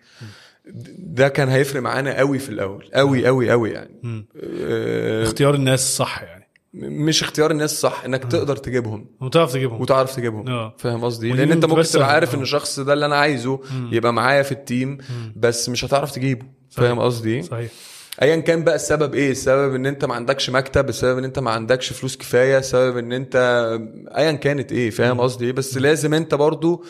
[0.98, 2.90] ده كان هيفرق معانا قوي في الأول.
[2.94, 4.24] قوي قوي قوي يعني.
[4.62, 6.48] آه اختيار الناس صح يعني.
[6.74, 9.06] مش اختيار الناس صح إنك تقدر تجيبهم.
[9.20, 9.80] وتعرف تجيبهم.
[9.80, 10.48] وتعرف تجيبهم.
[10.48, 10.74] آه.
[10.78, 12.12] فاهم قصدي ودي لأن أنت ممكن تبقى.
[12.12, 12.42] عارف إن آه.
[12.42, 13.60] الشخص ده اللي أنا عايزه
[13.92, 14.98] يبقى معايا في التيم
[15.36, 16.46] بس مش هتعرف تجيبه.
[16.70, 17.70] فاهم قصدي صحيح.
[18.22, 21.50] ايا كان بقى السبب إيه؟ السبب إن أنت ما عندكش مكتب السبب إن أنت ما
[21.50, 23.36] عندكش فلوس كفاية السبب إن أنت
[24.16, 26.84] ايا كانت إيه؟ فاهم قصدي إيه؟ بس لازم أنت برضو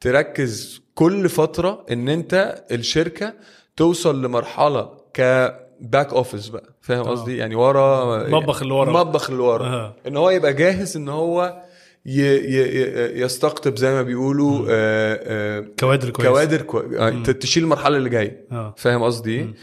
[0.00, 3.34] تركز كل فترة إن أنت الشركة
[3.76, 6.74] توصل لمرحلة ك back office بقى.
[6.80, 8.92] فاهم قصدي؟ يعني ورا مطبخ اللي ورا.
[8.92, 9.66] مطبخ اللي ورا.
[9.66, 9.96] آه.
[10.06, 11.62] إن هو يبقى جاهز إن هو
[12.06, 16.28] ي ي ي يستقطب زي ما بيقولوا آه آه كوادر كويس.
[16.28, 16.78] كوادر كو...
[16.78, 18.46] آه تشيل المرحلة اللي جاية.
[18.52, 18.74] آه.
[18.76, 19.54] فاهم قصدي إيه؟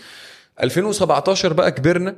[0.63, 2.15] 2017 بقى كبرنا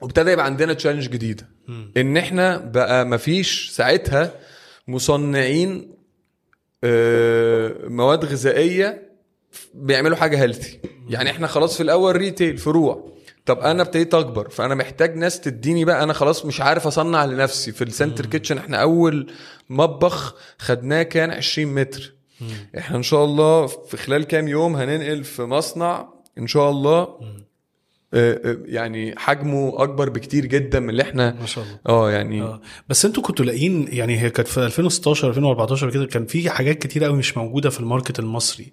[0.00, 1.48] وابتدى يبقى عندنا challenge جديدة.
[1.96, 4.32] إن إحنا بقى مفيش ساعتها
[4.88, 5.94] مصنعين
[6.84, 9.08] آه، مواد غذائية
[9.74, 13.12] بيعملوا حاجة healthy يعني إحنا خلاص في الأول retail فروع
[13.46, 17.72] طب أنا ابتديت أكبر فأنا محتاج ناس تديني بقى أنا خلاص مش عارف أصنع لنفسي.
[17.72, 19.32] في ال central kitchen إحنا أول
[19.70, 22.14] مطبخ خدناه كان 20 متر.
[22.78, 27.08] إحنا إن شاء الله في خلال كام يوم هننقل في مصنع إن شاء الله
[28.12, 31.78] يعني حجمه أكبر بكتير جدا من اللي إحنا ما شاء الله.
[31.88, 36.26] آه يعني آه بس أنتوا كنتوا لاقيين يعني هي كانت في 2016 2014 كده كان
[36.26, 38.72] في حاجات كتير قوي مش موجودة في ال market المصري.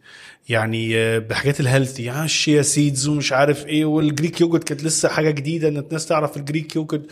[0.50, 4.64] يعني آه، بحاجات ال healthy يعني ال chia seeds ومش عارف إيه وال Greek yogurt
[4.64, 7.06] كانت لسه حاجة جديدة إن الناس تعرف ال Greek yogurt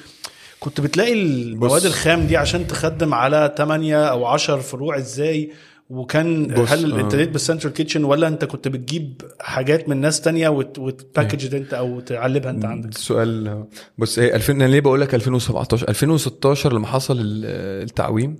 [0.59, 1.85] كنت بتلاقي المواد.
[1.85, 5.51] الخام دي عشان تخدم على 8 أو 10 فروع إزاي؟
[5.89, 6.99] وكان بص، هل آه.
[7.01, 11.55] ابتديت بال central kitchen ولا انت كنت بتجيب حاجات من ناس تانية وت- وت package
[11.55, 13.63] انت أو تعلبها انت عندك؟ السؤال
[13.97, 17.45] بص هي 2000 أنا ليه بقول لك 2017 2016 لما حصل ال-
[17.83, 18.35] التعويم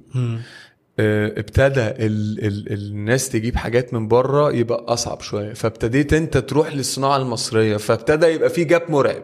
[1.00, 5.54] آه، ابتدى ال ال الناس تجيب حاجات من بره يبقى أصعب شوية.
[5.54, 9.24] فابتديت أنت تروح للصناعة المصرية فابتدى يبقى في gap مرعب.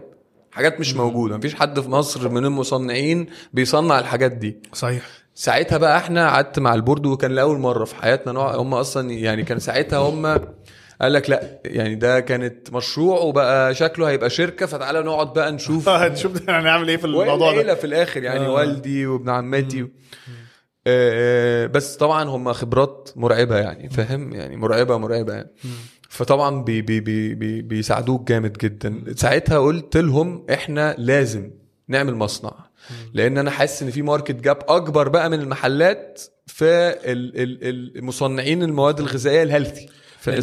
[0.51, 1.37] حاجات مش موجودة.
[1.37, 4.57] مفيش حد في مصر من المصنعين بيصنع الحاجات دي.
[4.73, 5.09] صحيح.
[5.39, 9.11] ساعتها بقى إحنا قعدت مع ال board وكان لأول مرة في حياتنا نوع هم أصلا
[9.11, 10.25] يعني كان ساعتها هم
[11.01, 15.89] قال لك لا يعني ده كانت مشروع وبقى شكله هيبقى شركة فتعالى نقعد بقى نشوف.
[16.21, 17.75] شوف هنعمل إيه في الموضوع ده.
[17.75, 18.51] في الآخر يعني آه.
[18.51, 19.87] والدي وابن عمتي.
[20.87, 25.49] آه، بس طبعا هم خبرات مرعبة يعني فاهم؟ يعني مرعبة مرعبة يعني.
[26.09, 29.03] فطبعا بي بي بي بي بيساعدوك جامد جدا.
[29.15, 31.51] ساعتها قلت لهم إحنا لازم
[31.87, 32.68] نعمل مصنع.
[33.13, 36.65] لأن أنا حاسس ان في ماركت جاب اكبر بقى من المحلات في
[37.05, 39.89] ال- ال- المصنعين المواد الغذائية الهيلثي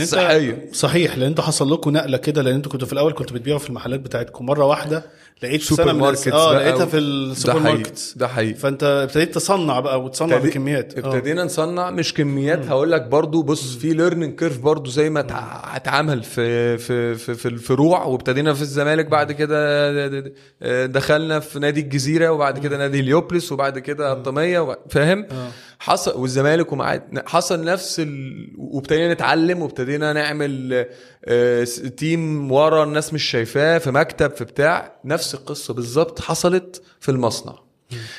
[0.03, 0.68] الصحية.
[0.72, 3.68] صحيح لأن أنتوا حصل لكم نقلة كده لأن أنتوا كنتوا في الأول كنتوا بتبيعوا في
[3.68, 5.05] المحلات بتاعتكم مرة واحدة
[5.42, 8.55] لقيت سوبر سنة من ماركتس آه لقيتها و- في السوبر ماركت ده حقيقي.
[8.55, 10.99] فأنت ابتديت تصنع بقى وتصنع ابتدي- بكميات.
[10.99, 11.09] آه.
[11.14, 15.77] ابتدينا نصنع مش كميات هقول لك برضو بص في ليرنينج كيرف برضو زي ما تع-
[15.77, 22.29] اتعمل في في في, في الفروع وابتدينا في الزمالك بعد كده دخلنا في نادي الجزيرة
[22.31, 25.49] وبعد كده نادي هليوبلس وبعد كده الطميه فاهم؟ آه.
[25.78, 28.48] حصل والزمالك ومع حصل نفس ال...
[28.58, 30.86] وابتدينا نتعلم وابتدينا نعمل
[31.24, 31.64] آه،
[31.96, 35.00] تيم ورا الناس مش شايفاه في مكتب في بتاع.
[35.04, 37.54] نفس القصة بالظبط حصلت في المصنع.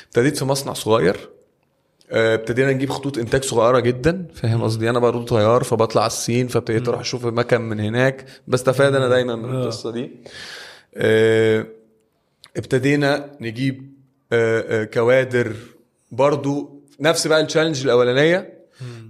[0.06, 1.28] ابتديت في مصنع صغير.
[2.10, 4.26] آه، ابتدينا نجيب خطوط إنتاج صغيرة جدا.
[4.34, 8.24] فاهم قصدي؟ أنا برضه طيار فبطلع الصين فابتديت أروح أشوف المكن من هناك.
[8.48, 9.62] بستفاد أنا دايما من آه.
[9.62, 10.10] القصة دي.
[12.56, 13.92] ابتدينا نجيب
[14.94, 15.52] كوادر
[16.12, 18.58] برضو نفس بقى ال challenge الأولانية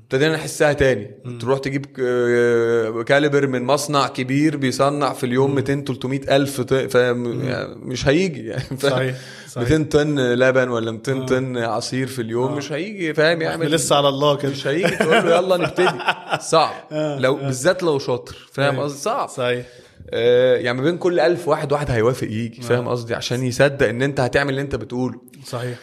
[0.05, 1.11] ابتدينا نحسها تاني.
[1.41, 7.75] تروح تجيب آه، caliber من مصنع كبير بيصنع في اليوم 200 300 ألف ط- يعني
[7.77, 9.15] مش هيجي يعني فاهم؟ صحيح
[9.49, 9.71] صحيح.
[9.71, 14.09] 200 طن لبن ولا 200 طن عصير في اليوم مش هيجي فاهم؟ يعمل لسه على
[14.09, 14.51] الله كده.
[14.53, 15.99] مش هيجي تقول له يلا نبتدي.
[16.41, 16.75] صعب.
[17.21, 18.85] لو بالذات لو شاطر فاهم أيوة.
[18.85, 19.29] قصدي؟ صعب.
[19.29, 19.67] صحيح.
[20.11, 24.03] آه، يعني ما بين كل ألف واحد واحد هيوافق يجي فاهم قصدي؟ عشان يصدق إن
[24.03, 25.21] أنت هتعمل اللي أنت بتقوله.
[25.47, 25.79] صحيح.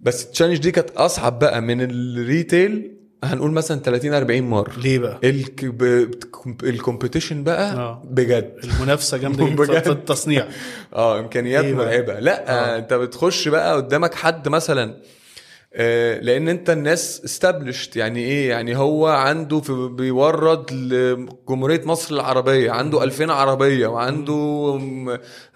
[0.00, 2.92] بس التشالنج دي كانت أصعب بقى من الريتيل
[3.24, 5.20] هنقول مثلا 30 40 مرة ليه بقى؟
[6.62, 8.02] الكومبيتيشن بقى آه.
[8.10, 9.80] بجد المنافسة جامدة جدا.
[9.80, 10.46] في التصنيع
[10.94, 12.78] آه إمكانيات؟ مرعبة لا آه.
[12.78, 14.96] أنت بتخش بقى قدامك حد مثلا
[15.78, 22.70] آه، لأن أنت الناس استبلشت يعني إيه يعني هو عنده في بيورد لجمهورية مصر العربية
[22.70, 24.80] عنده 2000 عربية وعنده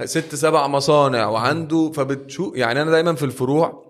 [0.04, 3.89] ست سبع مصانع وعنده فبتشوف يعني أنا دايما في الفروع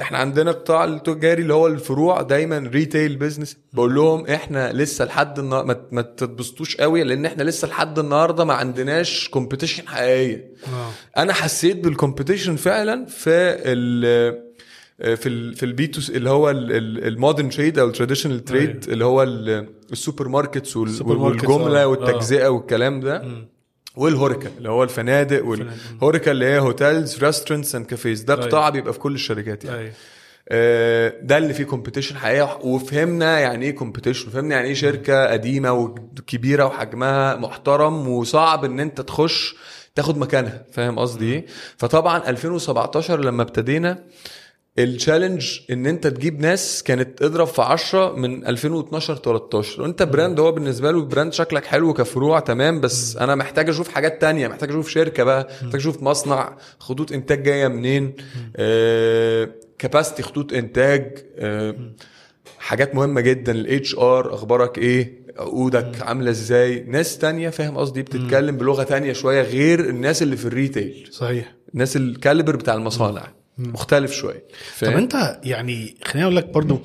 [0.00, 5.38] إحنا عندنا قطاع التجاري اللي هو الفروع دايما retail business بقول لهم إحنا لسه لحد
[5.38, 10.52] النهارده ما, ما تتبسطوش قوي لأن إحنا لسه لحد النهارده ما عندناش competition حقيقية.
[10.66, 11.20] آه.
[11.20, 13.30] أنا حسيت بال competition فعلا في
[13.64, 14.44] ال
[15.16, 18.84] في ال في ال B to اللي هو ال modern trade أو ال traditional trade
[18.88, 21.86] اللي هو ال- ال supermarkets والجملة آه.
[21.86, 23.22] والتجزئة والكلام ده.
[23.96, 28.46] وال HORECA اللي هو الفنادق وال HORECA اللي هي hotels restaurants and cafes ده أيوة.
[28.46, 29.78] قطاع بيبقى في كل الشركات يعني.
[29.78, 29.92] أيوه.
[30.48, 32.58] آه، ده اللي فيه competition حقيقة.
[32.66, 39.00] وفهمنا يعني إيه competition فهمنا يعني إيه شركة قديمة وكبيرة وحجمها محترم وصعب إن أنت
[39.00, 39.56] تخش
[39.94, 40.64] تاخد مكانها.
[40.72, 43.98] فاهم قصدي إيه؟ فطبعا 2017 لما ابتدينا
[44.78, 50.40] ال challenge إن أنت تجيب ناس كانت اضرب في 10 من 2012 13 وأنت brand
[50.40, 54.68] هو بالنسبة له brand شكلك حلو كفروع تمام بس أنا محتاج أشوف حاجات تانية محتاج
[54.70, 58.14] أشوف شركة بقى محتاج أشوف مصنع خطوط إنتاج جاية منين؟
[58.56, 61.74] آه capacity خطوط إنتاج آه
[62.58, 68.56] حاجات مهمة جدا ال HR أخبارك إيه؟ عقودك عاملة إزاي؟ ناس تانية فاهم قصدي؟ بتتكلم
[68.56, 71.54] بلغة تانية شوية غير الناس اللي في ال retail صحيح.
[71.74, 73.32] الناس ال caliber بتاع المصانع.
[73.58, 74.44] مختلف شوية
[74.80, 76.80] طب انت يعني خليني أقول لك برضو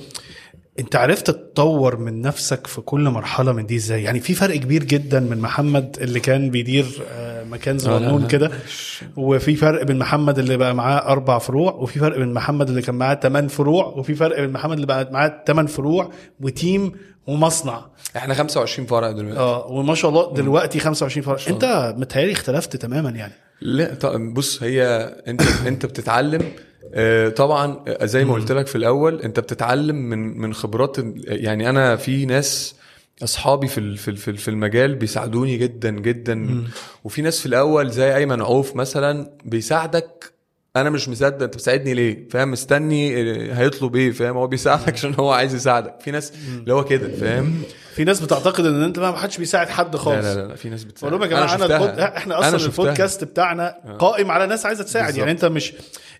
[0.80, 4.84] انت عرفت تطور من نفسك في كل مرحلة من دي إزاي؟ يعني في فرق كبير
[4.84, 8.28] جدا من محمد اللي كان بيدير آه، مكان صغنون لا.
[8.28, 8.52] كده
[9.18, 12.96] وفي فرق بين محمد اللي بقى معاه أربع فروع وفي فرق بين محمد اللي كان
[12.96, 16.92] معاه ثمان فروع وفي فرق بين محمد اللي بقى معاه ثمان فروع وتيم
[17.28, 17.86] ومصنع.
[18.18, 19.40] إحنا 25 فرع دلوقتي.
[19.40, 21.38] آه وما شاء الله دلوقتي 25 فرع.
[21.48, 23.34] انت متهيألي اختلفت تماما يعني.
[23.62, 24.86] لا طب بص هي
[25.28, 26.42] انت انت بتتعلم
[26.94, 31.70] آه، طبعا آه، زي ما قلت لك في الأول انت بتتعلم من من خبرات يعني
[31.70, 32.76] أنا في ناس
[33.24, 36.64] أصحابي في في في المجال بيساعدوني جدا جدا.
[37.04, 40.34] وفي ناس في الأول زي أيمن عوف مثلا بيساعدك
[40.76, 45.14] أنا مش مصدق أنت بتساعدني ليه؟ فاهم؟ مستني آه، هيطلب إيه؟ فاهم؟ هو بيساعدك عشان
[45.14, 45.96] هو عايز يساعدك.
[46.02, 47.54] في ناس اللي هو كده فاهم؟
[47.96, 50.84] في ناس بتعتقد إن أنت ما حدش بيساعد حد خالص لا لا, لا في ناس
[50.84, 51.78] بتساعد بقول لهم يا جماعة أنا, شفتها.
[51.78, 52.00] البود...
[52.00, 52.84] إحنا أنا أصلا شفتها.
[52.84, 55.20] البودكاست بتاعنا قائم على ناس عايزة تساعد بالظبط.
[55.20, 55.74] يعني أنت مش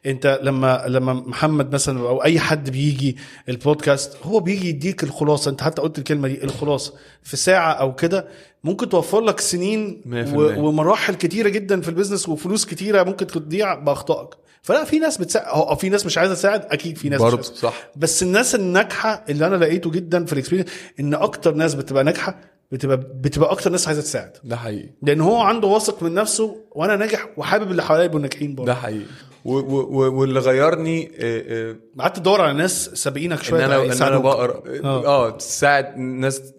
[0.06, 3.18] أنت لما لما محمد مثلا أو أي حد بيجي
[3.50, 8.28] البودكاست هو بيجي يديك الخلاصة أنت حتى قلت الكلمة دي الخلاصه في ساعة أو كده
[8.64, 10.08] ممكن توفر لك سنين 100%.
[10.34, 10.68] و...
[10.68, 14.30] ومراحل كتيرة جدا في ال business وفلوس كتيرة ممكن تضيع بأخطائك
[14.62, 15.78] فلا في ناس بتساعد.
[15.80, 17.42] في ناس مش عايزة تساعد؟ أكيد في ناس برضه.
[17.42, 17.90] صح.
[17.96, 22.40] بس الناس الناجحة اللي أنا لقيته جدا في ال experience إن أكتر ناس بتبقى ناجحة
[22.72, 24.32] بتبقى بتبقى أكتر ناس عايزة تساعد.
[24.44, 24.90] ده حقيقي.
[25.04, 28.66] لأن هو عنده واثق من نفسه وأنا ناجح وحابب اللي حواليا يبقوا ناجحين برضه.
[28.68, 29.06] ده حقيقي.
[29.46, 34.18] واللي غيرني آه، آه، قعدت تدور على ناس سابقينك شوية إن أنا إن أنا.
[34.18, 35.06] بقرأ آه.
[35.06, 35.86] آه تساعد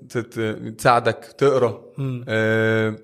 [0.09, 0.41] تت-
[0.79, 1.83] تساعدك تقرأ.
[2.29, 2.97] آه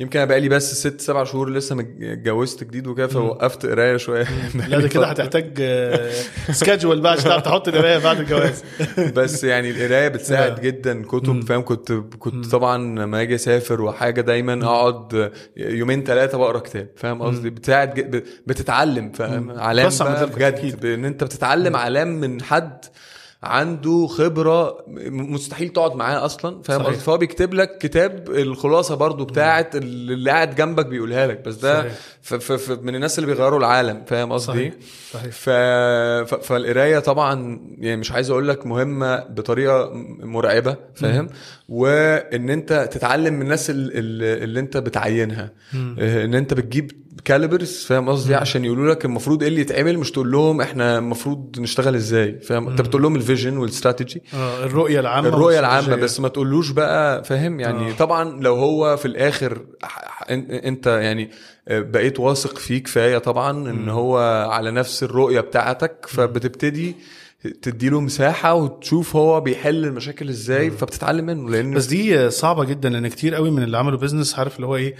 [0.00, 4.24] يمكن أنا بقالي بس ست سبع شهور لسه متج- اتجوزت جديد وكده فوقفت قراية شوية.
[4.68, 5.62] لا ده كده هتحتاج
[6.52, 8.64] سكادجول بقى عشان تعرف تحط القرايه بعد الجواز.
[9.16, 10.62] بس يعني القراية بتساعد آه.
[10.62, 16.58] جدا كتب فاهم؟ كنت كنت طبعا لما أجي أسافر وحاجة دايما أقعد يومين ثلاثة بقرا
[16.58, 17.94] كتاب فاهم قصدي؟ بتساعد
[18.46, 19.90] بتتعلم فاهم؟ علام
[20.36, 20.84] بجد.
[20.84, 22.84] ان أنت بتتعلم علام من حد
[23.42, 26.82] عنده خبرة مستحيل تقعد معاه أصلا فاهم.
[26.82, 31.80] قصدي فهو بيكتب لك كتاب الخلاصة برضو بتاعت اللي قاعد جنبك بيقولها لك بس ده
[31.80, 31.92] صحيح.
[32.22, 34.74] ف ف ف من الناس اللي بيغيروا العالم فاهم قصدي صحيح.
[35.12, 35.32] صحيح.
[35.32, 35.50] ف...
[36.30, 36.34] ف...
[36.34, 39.90] فالقراية طبعا يعني مش عايز أقول لك مهمة بطريقة
[40.22, 41.28] مرعبة فاهم
[41.68, 46.90] وإن أنت تتعلم من الناس ال- ال- اللي أنت بتعينها إن أنت بتجيب
[47.24, 51.60] calibers فاهم قصدي؟ عشان يقولوا لك المفروض إيه اللي يتعمل مش تقول لهم إحنا المفروض
[51.60, 55.96] نشتغل إزاي فاهم؟ أنت بتقول لهم ال vision وال strategy آه، الرؤية العامة الرؤية العامة.
[55.96, 57.94] بس ما تقولوش بقى فاهم؟ يعني آه.
[57.94, 59.58] طبعا لو هو في الآخر
[60.30, 61.30] أنت يعني
[61.68, 64.18] بقيت واثق فيه كفايه طبعا إن هو
[64.50, 66.96] على نفس الرؤية بتاعتك فبتبتدي
[67.62, 73.08] تديله مساحة وتشوف هو بيحل المشاكل إزاي فبتتعلم منه لأن بس دي صعبة جدا لأن
[73.08, 74.94] كتير قوي من اللي عملوا business عارف اللي هو إيه؟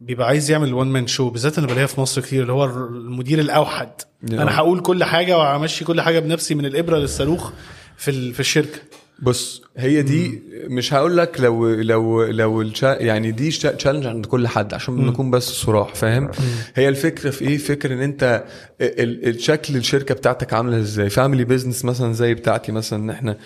[0.00, 3.38] بيبقى عايز يعمل one man show بالذات أنا بلاقيها في مصر كتير اللي هو المدير
[3.38, 3.88] الأوحد.
[4.30, 4.42] yeah.
[4.42, 7.50] أنا هقول كل حاجة وهمشي كل حاجة بنفسي من الإبرة للصاروخ
[7.96, 8.78] في في الشركة.
[9.22, 14.48] بص هي دي مش هقول لك لو لو لو الشا يعني دي challenge عند كل
[14.48, 16.30] حد عشان نكون بس صراح فاهم؟
[16.74, 18.44] هي الفكرة في إيه؟ فكرة إن أنت
[18.80, 23.36] ال- الشكل الشركة بتاعتك عاملة إزاي؟ family business مثلا زي بتاعتي مثلا إن إحنا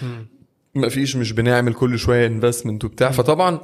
[0.75, 3.11] ما فيش مش بنعمل كل شوية investment وبتاع.
[3.11, 3.61] فطبعا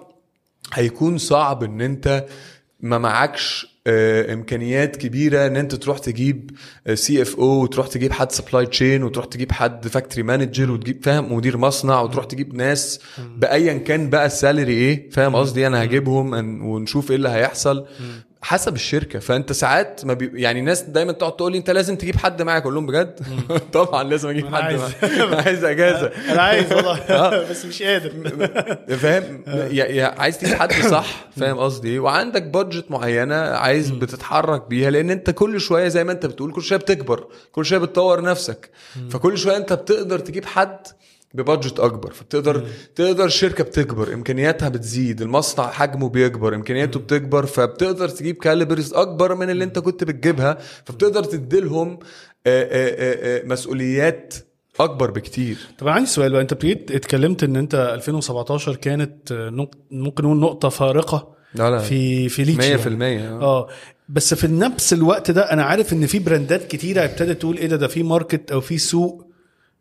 [0.73, 2.25] هيكون صعب إن أنت
[2.81, 6.51] ما معكش آه، إمكانيات كبيرة إن أنت تروح تجيب
[6.95, 12.01] CFO وتروح تجيب حد supply chain وتروح تجيب حد factory manager وتجيب فاهم؟ مدير مصنع
[12.01, 13.01] وتروح تجيب ناس
[13.37, 17.87] بأيا كان بقى ال salary إيه؟ فاهم قصدي؟ أنا هجيبهم ونشوف إيه اللي هيحصل.
[18.43, 19.19] حسب الشركة.
[19.19, 20.31] فأنت ساعات ما بي...
[20.43, 22.63] يعني ناس دايما تقعد تقول لي أنت لازم تجيب حد معاك.
[22.63, 23.21] أقول لهم بجد؟
[23.73, 24.81] طبعا لازم أجيب حد عايز.
[24.81, 25.45] معاك.
[25.47, 26.07] عايز أجازة.
[26.33, 27.51] أنا عايز والله.
[27.51, 28.11] بس مش قادر.
[28.97, 31.27] فاهم؟ يا يا عايز تجيب حد صح.
[31.37, 34.91] فاهم قصدي إيه؟ وعندك budget معينة عايز بتتحرك بيها.
[34.91, 37.27] لأن أنت كل شوية زي ما أنت بتقول كل شوية بتكبر.
[37.53, 38.71] كل شوية بتطور نفسك.
[39.11, 40.79] فكل شوية أنت بتقدر تجيب حد
[41.35, 42.13] ب budget أكبر.
[42.13, 49.35] فبتقدر تقدر الشركة بتكبر إمكانياتها بتزيد المصنع حجمه بيكبر إمكانياته بتكبر فبتقدر تجيب calibers أكبر
[49.35, 51.99] من اللي أنت كنت بتجيبها فبتقدر تديلهم
[52.47, 54.35] آه، آه، آه، مسؤوليات
[54.81, 55.57] أكبر بكتير.
[55.79, 56.41] طب عندي سؤال بقى.
[56.43, 59.33] أنت ابتديت اتكلمت إن أنت 2017 كانت
[59.91, 61.79] ممكن نقول نقطة فارقة لا لا.
[61.79, 63.29] في في ليتش 100% يعني.
[63.29, 63.69] آه.
[64.09, 67.67] بس في نفس الوقت ده أنا عارف إن في brand ات كتيرة ابتدت تقول إيه
[67.67, 69.28] ده ده في market أو في سوق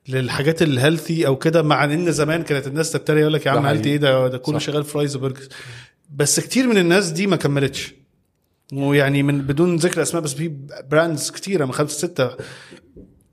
[0.10, 3.65] للحاجات ال healthy أو كده مع إن زمان كانت الناس تتريق يقول لك يا عم.
[3.66, 4.60] healthy إيه ده ده كله.
[4.60, 5.50] شغال fries و burgers
[6.15, 7.93] بس كتير من الناس دي ما كملتش.
[8.74, 10.52] ويعني من بدون ذكر أسماء بس في
[10.92, 12.30] brands كتيرة من خمسة ستة.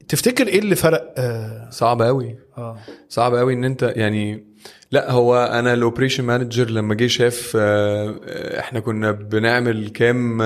[0.09, 2.79] تفتكر إيه اللي فرق؟ آه, صعب قوي آه.
[3.09, 4.45] صعب قوي إن أنت يعني
[4.91, 10.39] لا هو أنا ال operation manager لما جه شاف آه، آه، إحنا كنا بنعمل كام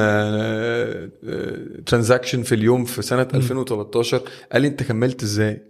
[1.87, 5.63] transaction في اليوم في سنة 2013 قال لي أنت كملت إزاي؟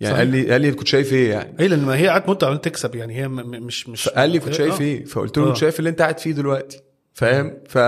[0.00, 0.18] يعني صحيح.
[0.18, 2.60] قال لي قال لي كنت شايف إيه يعني؟ إيه لأن ما هي قعدت مده عمال
[2.60, 4.84] تكسب يعني هي مش مش قال لي كنت شايف آه.
[4.84, 5.48] إيه فقلت له آه.
[5.48, 6.80] كنت شايف اللي أنت قاعد فيه دلوقتي
[7.12, 7.78] فاهم؟ ف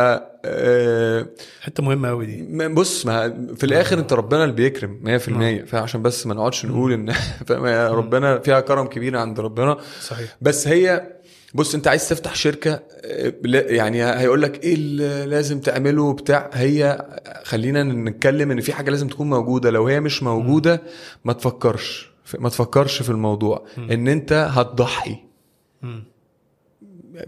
[0.44, 1.26] آه،
[1.60, 2.68] حتة مهمة قوي دي.
[2.68, 5.18] بص ما في الآخر أنت ربنا اللي بيكرم
[5.64, 7.14] 100% فعشان بس ما نقعدش نقول إن
[7.90, 9.76] ربنا فيها كرم كبير عند ربنا.
[10.00, 10.36] صحيح.
[10.40, 11.17] بس هي
[11.58, 12.72] بص انت عايز تفتح شركة
[13.04, 17.06] آه، يعني هيقول لك إيه اللي لازم تعمله بتاع هي
[17.44, 19.70] خلينا نتكلم إن في حاجة لازم تكون موجودة.
[19.70, 20.82] لو هي مش موجودة
[21.24, 22.10] ما تفكرش.
[22.38, 23.66] ما تفكرش في الموضوع.
[23.78, 25.16] إن أنت هتضحي.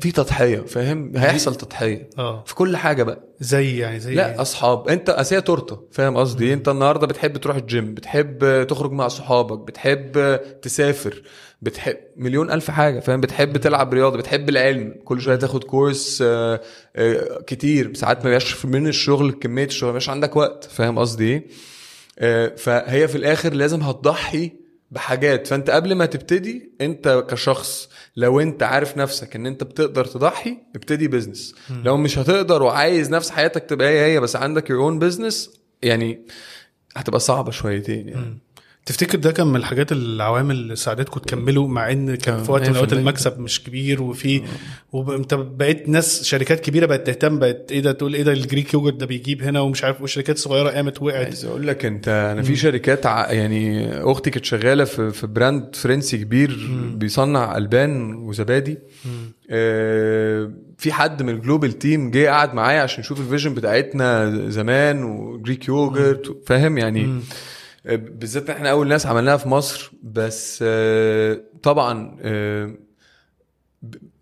[0.00, 2.10] في تضحية فاهم؟ هيحصل تضحية.
[2.18, 2.44] آه.
[2.46, 3.20] في كل حاجة بقى.
[3.40, 4.88] زي يعني زي لا أصحاب.
[4.88, 10.40] أنت اساسيه تورتة فاهم قصدي؟ أنت النهارده بتحب تروح الجيم بتحب تخرج مع صحابك بتحب
[10.62, 11.22] تسافر.
[11.62, 16.60] بتحب مليون ألف حاجة فاهم؟ بتحب تلعب رياضة بتحب العلم كل شوية تاخد كورس آه،
[16.96, 17.94] آه، كتير.
[17.94, 21.46] ساعات ما بيبقاش من الشغل كمية الشغل ما بيبقاش عندك وقت فاهم قصدي إيه؟
[22.18, 24.52] آه، فهي في الآخر لازم هتضحي
[24.90, 25.46] بحاجات.
[25.46, 31.08] فأنت قبل ما تبتدي أنت كشخص لو أنت عارف نفسك إن أنت بتقدر تضحي ابتدي
[31.08, 35.50] business لو مش هتقدر وعايز نفس حياتك تبقى هي هي بس عندك your own business
[35.82, 36.26] يعني
[36.96, 38.38] هتبقى صعبة شويتين يعني.
[38.86, 42.68] تفتكر ده كان من الحاجات العوامل اللي ساعدتكم تكملوا مع إن كان في وقت من
[42.70, 42.96] الاوقات 100%.
[42.96, 44.42] المكسب مش كبير وفي
[44.92, 48.74] وانت بقيت ناس شركات كبيرة بقت تهتم بقت إيه ده تقول إيه ده ال Greek
[48.74, 51.24] yogurt ده بيجيب هنا ومش عارف والشركات الصغيره قامت وقعت.
[51.24, 55.76] عايز أقول لك أنت أنا في شركات ع- يعني أختي كانت شغالة في في brand
[55.76, 56.58] فرنسي كبير
[56.94, 58.78] بيصنع ألبان وزبادي.
[59.50, 64.30] آه، في حد من ال global team جه قعد معايا عشان يشوف ال vision بتاعتنا
[64.50, 67.18] زمان و Greek yogurt فاهم يعني؟ آه،
[67.84, 72.74] بالذات إحنا أول ناس عملناها في مصر بس آه، طبعا آه،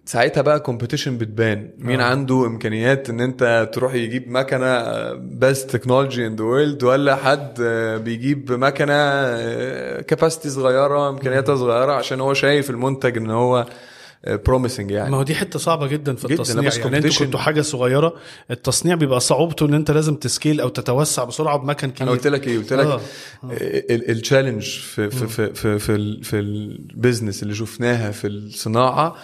[0.05, 2.05] ساعتها بقى competition بتبان مين آه.
[2.05, 7.97] عنده إمكانيات إن أنت تروح يجيب مكنة best technology in the world ولا حد آه،
[7.97, 8.93] بيجيب مكنة
[10.01, 13.67] capacity صغيرة إمكانياتها صغيرة عشان هو شايف المنتج إن هو
[14.27, 15.11] promising يعني.
[15.11, 16.73] ما هو دي حتة صعبة جدا في جداً، التصنيع.
[16.85, 17.19] يعني أنتوا.
[17.27, 18.15] كنتوا حاجة صغيرة
[18.51, 22.27] التصنيع بيبقى صعوبته إن أنت لازم ت scale أو تتوسع بسرعة بمكن كبير أنا قلت
[22.27, 23.01] لك إيه؟ قلت لك آه.
[23.91, 29.17] ال challenge في في في في في, في ال business اللي شفناها في الصناعة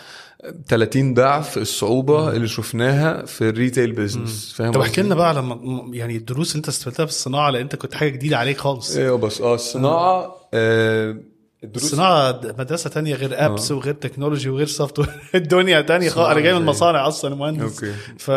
[0.68, 5.58] 30 ضعف الصعوبة اللي شفناها في ال retail business فاهم طب؟ احكي لنا بقى على
[5.92, 8.96] يعني الدروس اللي انت استفدتها في الصناعة لأن انت كنت حاجة جديدة عليك خالص.
[8.96, 11.16] أيوه بس آه الصناعة آه
[11.64, 16.28] الدروس الصناعه مدرسة تانية غير apps وغير technology وغير software الدنيا تانية خالص.
[16.28, 17.62] أنا جاي من؟ المصانع أصلا مهندس.
[17.84, 17.92] okay.
[18.18, 18.30] ف...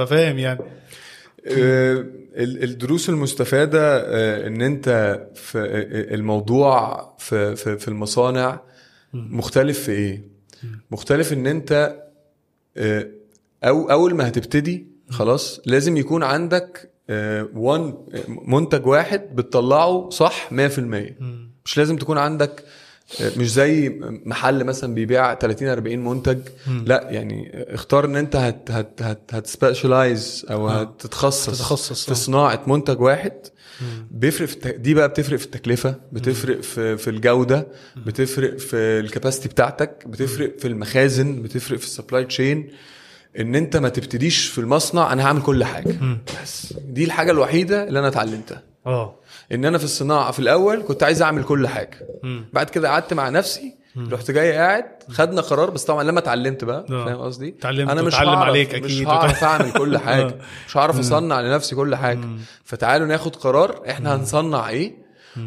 [0.00, 0.60] ففاهم يعني.
[1.46, 1.92] آه،
[2.36, 8.60] ال- الدروس المستفادة آه، إن أنت في آه، الموضوع في في في المصانع
[9.14, 10.22] مختلف في إيه؟
[10.90, 11.96] مختلف إن أنت
[13.64, 16.90] أو أول ما هتبتدي خلاص لازم يكون عندك
[17.54, 17.94] one
[18.46, 20.52] منتج واحد بتطلعه صح 100%
[21.68, 22.64] مش لازم تكون عندك
[23.36, 26.38] مش زي محل مثلا بيبيع 30 40 منتج.
[26.86, 30.80] لا يعني اختار إن أنت هت هت هت هت specialize أو آه.
[30.80, 32.14] هتتخصص تتخصص، في آه.
[32.14, 33.32] صناعة منتج واحد.
[34.10, 34.66] بيفرق في الت...
[34.68, 37.66] دي بقى بتفرق في التكلفة بتفرق في في الجودة
[37.96, 42.68] بتفرق في ال capacity بتاعتك بتفرق في المخازن بتفرق في ال supply chain
[43.38, 45.94] إن أنت ما تبتديش في المصنع أنا هعمل كل حاجة.
[46.42, 48.62] بس دي الحاجة الوحيدة اللي أنا اتعلمتها.
[48.86, 49.14] آه.
[49.52, 51.98] إن أنا في الصناعة في الأول كنت عايز أعمل كل حاجة.
[52.52, 53.74] بعد كده قعدت مع نفسي
[54.12, 57.04] رحت جاي قاعد خدنا قرار بس طبعا لما اتعلمت بقى آه.
[57.04, 59.08] فاهم قصدي؟ أنا مش هعرف عليك مش أكيد.
[59.08, 59.98] هعرف أعمل كل.
[60.06, 60.34] حاجة.
[60.68, 62.20] مش هعرف أصنع لنفسي كل حاجة.
[62.64, 64.94] فتعالوا ناخد قرار إحنا هنصنع إيه؟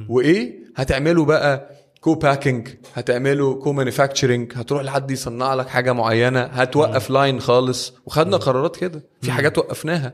[0.09, 1.69] وإيه؟ هتعملوا بقى
[2.01, 7.93] كو باكينج هتعملوا co-manufacturing هتروح لحد يصنع لك حاجة معينة هتوقف line خالص.
[8.05, 9.03] وخدنا قرارات كده.
[9.21, 10.13] في حاجات وقفناها.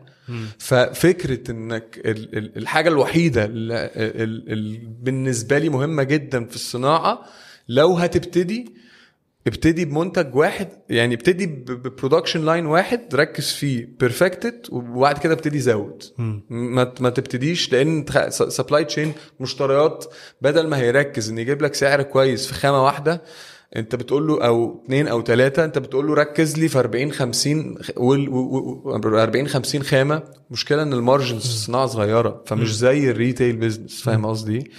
[0.60, 7.22] ففكرة إنك ال- ال- الحاجة الوحيدة اللي ال- ال- بالنسبة لي مهمة جدا في الصناعة
[7.70, 8.74] لو هتبتدي
[9.48, 15.34] ابتدي بمنتج واحد يعني ابتدي ب production line واحد ركز فيه perfect it وبعد كده
[15.34, 16.04] ابتدي زود.
[16.50, 20.06] ما ما تبتديش لأن supply chain مشتريات
[20.42, 23.22] بدل ما هيركز إن يجيب لك سعر كويس في خامة واحدة
[23.76, 27.78] انت بتقول له أو اثنين أو ثلاثة انت بتقول له ركز لي في 40 50
[27.98, 30.24] وال- و- و- 40 50 خامة.
[30.52, 34.72] مشكلة إن ال margins في الصناعه صغيرة فمش زي ال retail business فاهم قصدي؟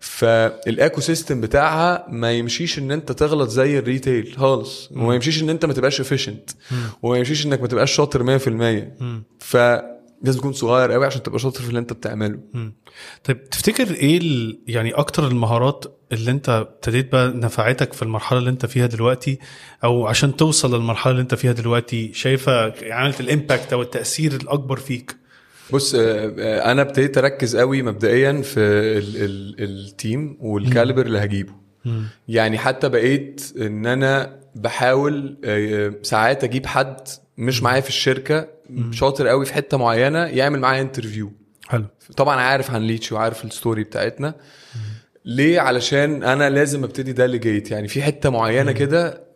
[0.00, 4.88] فال ecosystem بتاعها ما يمشيش إن أنت تغلط زي ال retail خالص.
[4.92, 6.50] وما يمشيش إن أنت ما تبقاش efficient
[7.02, 8.92] وما يمشيش إنك ما تبقاش شاطر 100%
[9.38, 9.56] ف
[10.22, 12.38] لازم تكون صغير قوي عشان تبقى شاطر في اللي انت بتعمله.
[13.24, 14.60] طيب تفتكر إيه ال...
[14.66, 19.38] يعني أكتر المهارات اللي انت ابتديت بقى نفعتك في المرحلة اللي انت فيها دلوقتي؟
[19.84, 24.76] أو عشان توصل للمرحلة اللي انت فيها دلوقتي شايفة عملت ال impact أو التأثير الأكبر
[24.76, 25.16] فيك؟
[25.72, 26.00] بص آه،
[26.38, 31.52] آه، أنا ابتديت أركز قوي مبدئيا في ال ال ال team وال caliber اللي هجيبه.
[32.28, 36.96] يعني حتى بقيت إن أنا بحاول آه، ساعات أجيب حد
[37.38, 38.48] مش معايا في الشركة
[38.90, 41.32] شاطر قوي في حتة معينة يعمل معايا interview
[41.68, 41.84] حلو.
[42.16, 44.34] طبعا عارف عن lychee وعارف ال story بتاعتنا.
[45.24, 49.26] ليه؟ علشان أنا لازم أبتدي delegate يعني في حتة معينة كده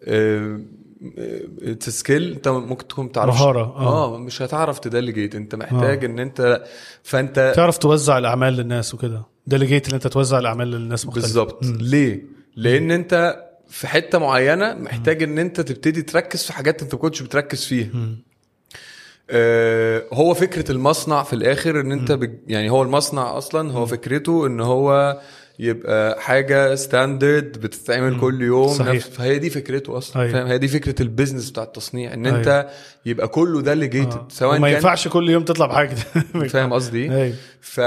[1.79, 3.41] skill أنت ممكن تكون ما تعرفش.
[3.41, 4.15] مهارة، آه.
[4.15, 6.65] آه مش هتعرف ت delegate أنت محتاج إن أنت
[7.03, 9.23] فأنت تعرف توزع الأعمال للناس وكده.
[9.47, 11.27] delegate إن أنت توزع الأعمال للناس مختلفة.
[11.27, 11.65] بالظبط.
[11.65, 12.23] ليه؟
[12.57, 17.23] لأن أنت في حتة معينة محتاج إن أنت تبتدي تركز في حاجات أنت ما كنتش
[17.23, 17.89] بتركز فيها.
[17.95, 18.15] آه
[20.13, 22.31] هو فكرة المصنع في الآخر إن أنت بج...
[22.47, 25.21] يعني هو المصنع أصلا هو فكرته إن هو
[25.59, 28.69] يبقى حاجة standard بتتعمل كل يوم.
[28.69, 28.95] صحيح.
[28.95, 30.23] نفس فهي دي فكرته أصلا.
[30.23, 30.33] أيوة.
[30.33, 32.69] فاهم؟ هي دي فكرة ال business بتاع التصنيع إن أنت
[33.07, 34.27] يبقى كله delegated آه.
[34.31, 35.95] سواء وما كان ينفعش كل يوم تطلع بحاجة
[36.53, 37.81] فاهم قصدي؟ أيوه ف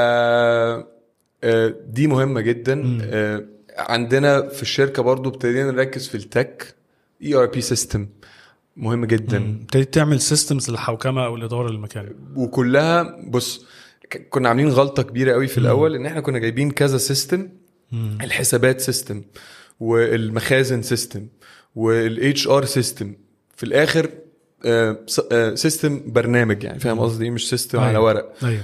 [1.44, 3.00] آه، دي مهمة جدا.
[3.04, 3.44] آه،
[3.78, 6.76] عندنا في الشركة برضو ابتدينا نركز في ال tech
[7.24, 8.08] ERP system
[8.78, 9.38] مهم جدا.
[9.38, 12.15] ابتديت تعمل systems للحوكمة أو الإدارة للمكان.
[12.36, 13.65] وكلها بص
[14.30, 17.49] كنا عاملين غلطة كبيرة قوي في الأول إن إحنا كنا جايبين كذا system
[17.93, 19.22] الحسابات system
[19.80, 21.28] والمخازن system
[21.76, 23.14] وال HR system
[23.55, 24.09] في الآخر
[25.56, 28.03] system برنامج يعني فاهم قصدي؟ مش system على أيوة.
[28.03, 28.34] ورق.
[28.43, 28.63] أيوه.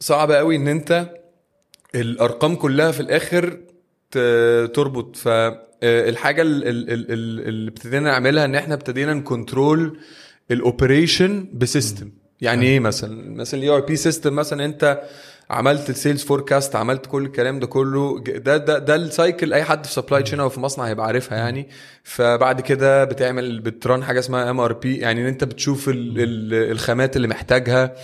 [0.00, 1.10] صعب قوي إن أنت
[1.94, 3.60] الأرقام كلها في الآخر
[4.74, 5.16] تربط.
[5.80, 9.98] فالحاجه اللي ابتدينا نعملها إن إحنا ابتدينا ن control
[10.50, 12.10] ال operation ب system.
[12.40, 15.02] يعني إيه مثلا؟ مثلا ال ERP system مثلا أنت
[15.50, 19.64] عملت ال sales forecast عملت كل الكلام ده كله ده ده ده ال cycle أي
[19.64, 21.68] حد في supply chain أو في مصنع هيبقى عارفها يعني.
[22.04, 27.28] فبعد كده بتعمل بتران حاجة اسمها MRP يعني إن أنت بتشوف ال ال الخامات اللي
[27.28, 27.94] محتاجها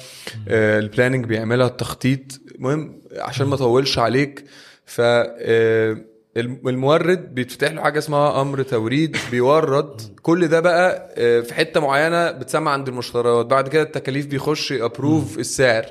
[0.48, 2.40] آه، ال planning بيعملها التخطيط.
[2.54, 4.44] المهم عشان ما اطولش عليك
[4.86, 5.96] ف آه،
[6.36, 10.00] المورد بيتفتح له حاجة اسمها أمر توريد بيورد.
[10.22, 13.46] كل ده بقى آه، في حتة معينة بتسمى عند المشتريات.
[13.46, 15.86] بعد كده التكاليف بيخش approve السعر.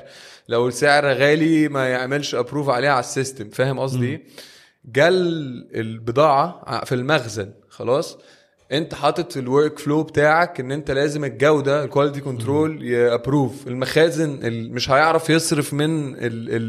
[0.48, 3.48] لو السعر غالي ما يعملش approve عليها على ال system.
[3.50, 4.22] فاهم قصدي؟ إيه
[4.84, 5.16] جال
[5.74, 7.50] البضاعة في المخزن.
[7.68, 8.18] خلاص؟
[8.72, 13.66] انت حاطط في ال workflow بتاعك ان انت لازم الجودة ال quality control ي approve
[13.68, 16.18] المخازن ال- مش هيعرف يصرف من ال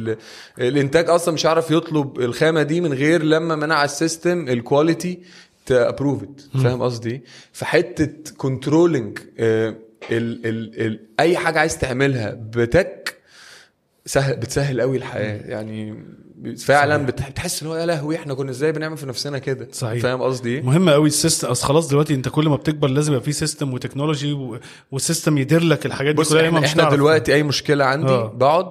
[0.09, 0.17] ال
[0.59, 5.19] الإنتاج أصلا مش هيعرف يطلب الخامة دي من غير لما منع ال system ال quality
[5.65, 6.23] ت approve
[6.63, 7.21] فاهم قصدي؟
[7.53, 9.75] فحتة controlling ال
[10.11, 13.16] ال ال أي حاجة عايز تعملها ب tech
[14.07, 16.03] سهل بتسهل قوي الحياة يعني
[16.57, 20.01] فعلا بتح- بتحس ان هو يا لهوي إحنا كنا إزاي بنعمل في نفسنا كده صحيح.
[20.01, 23.13] فاهم قصدي إيه؟ مهم قوي ال system أصل خلاص دلوقتي انت كل ما بتكبر لازم
[23.13, 24.59] يبقى في system وتكنولوجي و...
[24.91, 26.89] وال system يدير لك الحاجات دي بص كلها إحنا, مش إحنا.
[26.89, 28.27] دلوقتي أي مشكلة عندي آه.
[28.33, 28.65] بقعد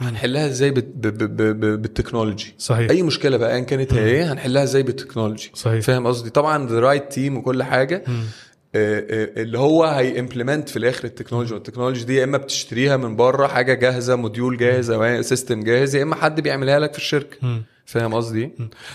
[0.00, 2.90] هنحلها إزاي بت- ب- ب- ب- ب- بالتكنولوجي صحيح.
[2.90, 5.80] أي مشكلة بقى ايا كانت هي إيه هنحلها إزاي بالتكنولوجي صحيح.
[5.84, 8.10] فاهم قصدي طبعا the right team وكل حاجة آه،
[8.74, 11.54] اللي هو هي implement في الآخر التكنولوجي.
[11.54, 16.02] والتكنولوجي دي يا إما بتشتريها من بره حاجة جاهزة module جاهز أو system جاهز يا
[16.02, 17.36] إما حد بيعملها لك في الشركة.
[17.84, 18.50] فاهم قصدي؟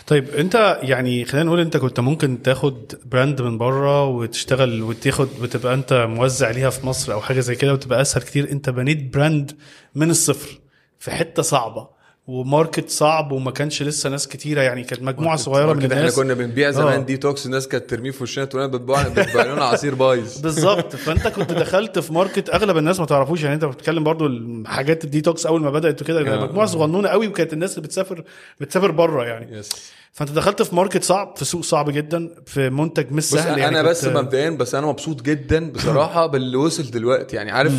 [0.08, 5.74] طيب أنت يعني خلينا نقول أنت كنت ممكن تاخد brand من بره وتشتغل وتاخد وتبقى
[5.74, 8.52] أنت موزع ليها في مصر أو حاجة زي كده وتبقى أسهل كتير.
[8.52, 9.52] أنت بنيت brand
[9.96, 10.60] من الصفر
[11.00, 11.97] في حتة صعبة.
[12.28, 16.16] و market صعب وما كانش لسه ناس كتيرة يعني كانت مجموعة صغيرة من إحنا الناس.
[16.16, 17.04] كنا بنبيع زمان آه.
[17.04, 20.38] دي توكس الناس كانت ترميه في وشنا تقول لنا بتبيع لنا عصير بايظ.
[20.44, 20.96] بالظبط.
[20.96, 25.46] فانت كنت دخلت في market اغلب الناس ما تعرفوش يعني انت بتتكلم برضو الحاجات الديتوكس
[25.46, 26.46] اول ما بدأت وكده كانت آه.
[26.46, 28.24] مجموعة صغنونة قوي وكانت الناس اللي بتسافر
[28.60, 29.58] بتسافر بره يعني.
[29.58, 29.70] yes
[30.14, 33.80] فانت دخلت في market صعب في سوق صعب جدا في منتج مش سهل أنا, يعني
[33.80, 37.36] أنا بس مبدئيا بس أنا مبسوط جدا بصراحة باللي وصل دلوقتي.
[37.36, 37.74] يعني عارف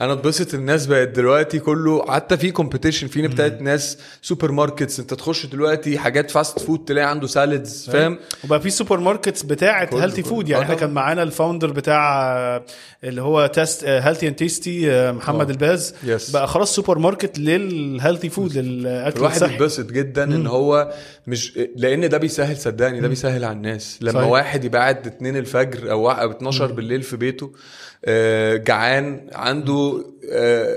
[0.00, 5.46] أنا اتبسط الناس بقت دلوقتي كله حتى في competition في ابتدت ناس supermarkets انت تخش
[5.46, 10.22] دلوقتي حاجات fast food تلاقي عنده salads فاهم وبقى في supermarkets بتاعه healthy.
[10.22, 10.74] food يعني آه إحنا.
[10.74, 12.64] كان معانا ال founder بتاع آه،
[13.04, 15.52] اللي هو taste healthy and tasty محمد آه.
[15.52, 16.32] الباز Yes.
[16.32, 20.92] بقى خلاص سوبر ماركت لل healthy food للاكل الواحد الصحي يتبسط جدا إن هو
[21.26, 24.26] مش لأن ده بيسهل صدقني ده بيسهل على الناس لما صحيح.
[24.28, 27.52] واحد يبقى قاعد 2 الفجر أو أو 12 بالليل في بيته
[28.56, 30.04] جعان عنده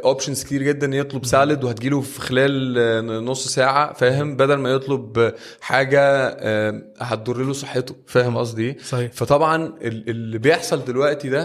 [0.04, 5.34] options كتير جدا يطلب salad وهتجيله في خلال آه، نص ساعة فاهم؟ بدل ما يطلب
[5.62, 6.02] حاجة
[6.40, 9.12] آه، هتضر له صحته فاهم قصدي إيه؟ صحيح.
[9.14, 11.42] فطبعا ال- اللي بيحصل دلوقتي ده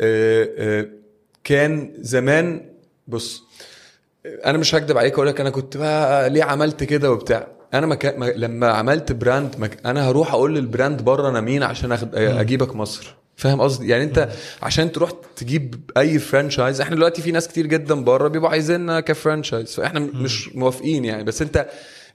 [0.00, 0.86] آه، آه،
[1.44, 2.70] كان زمان
[3.08, 3.42] بص
[4.44, 7.46] أنا مش هكدب عليك أقول لك أنا كنت بقى ليه عملت كده وبتاع.
[7.74, 7.98] أنا ما
[8.36, 12.14] لما عملت brand ما ك- أنا هروح أقول لل brand بره أنا مين عشان أخد
[12.14, 13.14] أجيبك مصر.
[13.36, 14.28] فاهم قصدي؟ يعني انت
[14.62, 19.07] عشان تروح تجيب أي franchise إحنا دلوقتي في ناس كتير جدا بره بيبقوا عايزيننا ك
[19.07, 21.24] franchise فاحنا مش موافقين يعني.
[21.24, 21.66] بس انت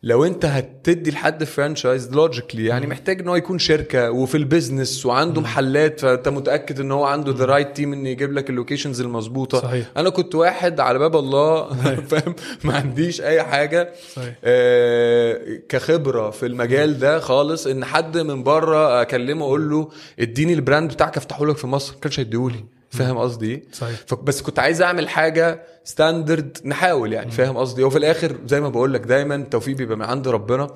[0.03, 5.05] لو انت هتدي لحد فرانشايز logically يعني محتاج إن هو يكون شركة وفي ال business
[5.05, 9.01] وعنده محلات فأنت متأكد إن هو عنده the right team إن يجيب لك ال locations
[9.01, 9.61] المظبوطة.
[9.61, 9.91] صحيح.
[9.97, 11.73] أنا كنت واحد على باب الله
[12.09, 13.93] فاهم؟ ما عنديش أي حاجة.
[14.15, 14.33] صحيح.
[14.43, 15.39] آه
[15.69, 19.89] كخبرة في المجال ده خالص إن حد من بره أكلمه أقول له
[20.19, 21.93] اديني ال brand بتاعك أفتحه لك في مصر.
[21.93, 22.65] ما كانش هيديهولي.
[22.89, 23.99] فاهم قصدي إيه؟ صحيح.
[24.23, 28.93] بس كنت عايز أعمل حاجة standard نحاول يعني فاهم قصدي وفي الآخر زي ما بقول
[28.93, 30.69] لك دايما التوفيق بيبقى من عند ربنا.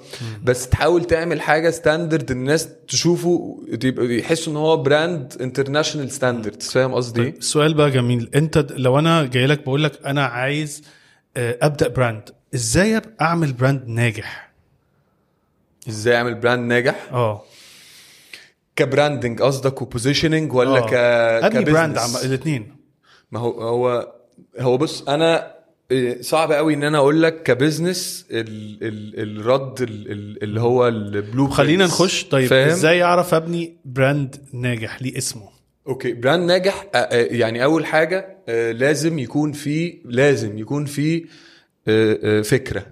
[0.43, 3.57] بس تحاول تعمل حاجة standard الناس تشوفه
[3.97, 8.30] يحسوا إن هو brand international standard فاهم قصدي إيه؟ السؤال بقى جميل.
[8.36, 10.84] أنت لو أنا جاي لك بقول لك أنا عايز
[11.38, 14.53] آه، أبدأ brand إزاي أعمل brand ناجح؟
[15.89, 17.41] إزاي أعمل brand ناجح؟ آه.
[18.76, 22.76] ك branding قصدك و positioning ولا ك ابني brand؟ عم الاثنين
[23.32, 24.13] ما هو هو
[24.59, 25.53] هو بص أنا
[25.91, 30.43] إيه، صعب قوي إن أنا أقول لك ك business ال ال ال red ال ال
[30.43, 32.24] اللي هو ال blue خلينا نخش.
[32.24, 35.49] طيب فاهم؟ إزاي أعرف أبني brand ناجح ليه اسمه؟
[35.88, 41.26] okay brand ناجح آه، آه، يعني أول حاجة آه، لازم يكون في لازم يكون في
[41.88, 42.86] آه، آه، فكرة.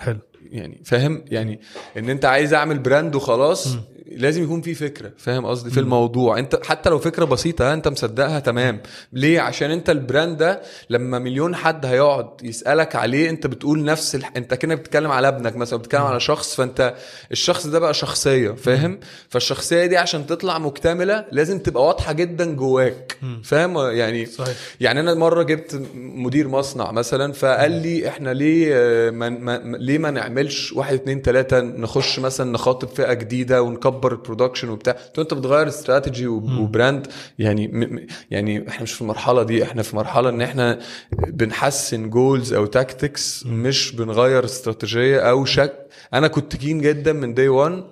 [0.00, 0.18] حلو.
[0.50, 1.60] يعني فاهم؟ يعني
[1.96, 3.76] إن أنت عايز أعمل brand وخلاص
[4.12, 6.38] لازم يكون في فكرة فاهم قصدي؟ في الموضوع.
[6.38, 8.80] انت حتى لو فكرة بسيطة انت مصدقها تمام.
[9.12, 14.14] ليه؟ عشان انت ال brand ده لما مليون حد هيقعد يسألك عليه انت بتقول نفس
[14.14, 14.32] الح...
[14.36, 16.94] انت كأنك بتتكلم على ابنك مثلا بتتكلم على شخص فانت
[17.32, 23.18] الشخص ده بقى شخصية فاهم؟ فالشخصية دي عشان تطلع مكتملة لازم تبقى واضحة جدا جواك
[23.42, 24.56] فاهم؟ يعني صحيح.
[24.80, 28.74] يعني أنا مرة جبت مدير مصنع مثلا فقال لي إحنا ليه
[29.10, 34.10] ما ما ليه ما نعملش واحد اتنين تلاتة نخش مثلا نخاطب فئة جديدة ونكبر ال
[34.10, 34.96] production وبتاع.
[35.18, 37.06] انت بتغير strategy و brand
[37.38, 39.62] يعني يعني إحنا مش في المرحلة دي.
[39.62, 40.78] إحنا في مرحلة ان إحنا
[41.12, 45.86] بنحسن goals أو tactics مش بنغير استراتيجية أو شك.
[46.14, 47.84] أنا كنت keen جدا من day 1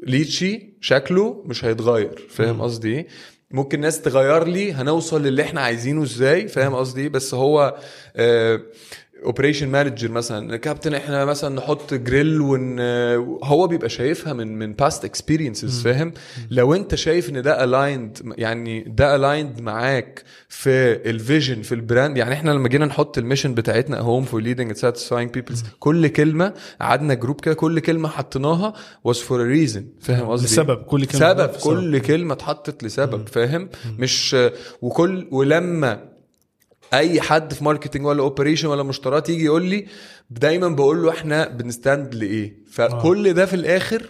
[0.00, 2.26] Lychee شكله مش هيتغير.
[2.28, 3.06] فاهم قصدي إيه؟
[3.50, 7.76] ممكن ناس تغير لي هنوصل للي إحنا عايزينه إزاي؟ فاهم قصدي إيه؟ بس هو
[9.24, 10.56] operation manager مثلا.
[10.56, 12.80] كابتن إحنا مثلا نحط جريل ون
[13.44, 16.12] هو بيبقى شايفها من من past experiences فاهم؟
[16.50, 20.70] لو أنت شايف إن ده ال end يعني ده ال end معاك في
[21.10, 24.40] ال vision في ال brand يعني إحنا لما جينا نحط ال mission بتاعتنا home for
[24.40, 28.72] leading and satisfying people's كل كلمة قعدنا group كده كل كلمة حطيناها
[29.08, 33.68] was for a reason فاهم قصدي؟ لسبب كل كلمة سبب كل كلمة اتحطت لسبب فاهم؟
[33.98, 34.36] مش
[34.82, 36.15] وكل ولما
[36.94, 39.86] اي حد في marketing ولا operation ولا مشتريات يجي يقول لي
[40.30, 44.02] دايما بقول له إحنا بنستند لإيه؟ فكل ده في الآخر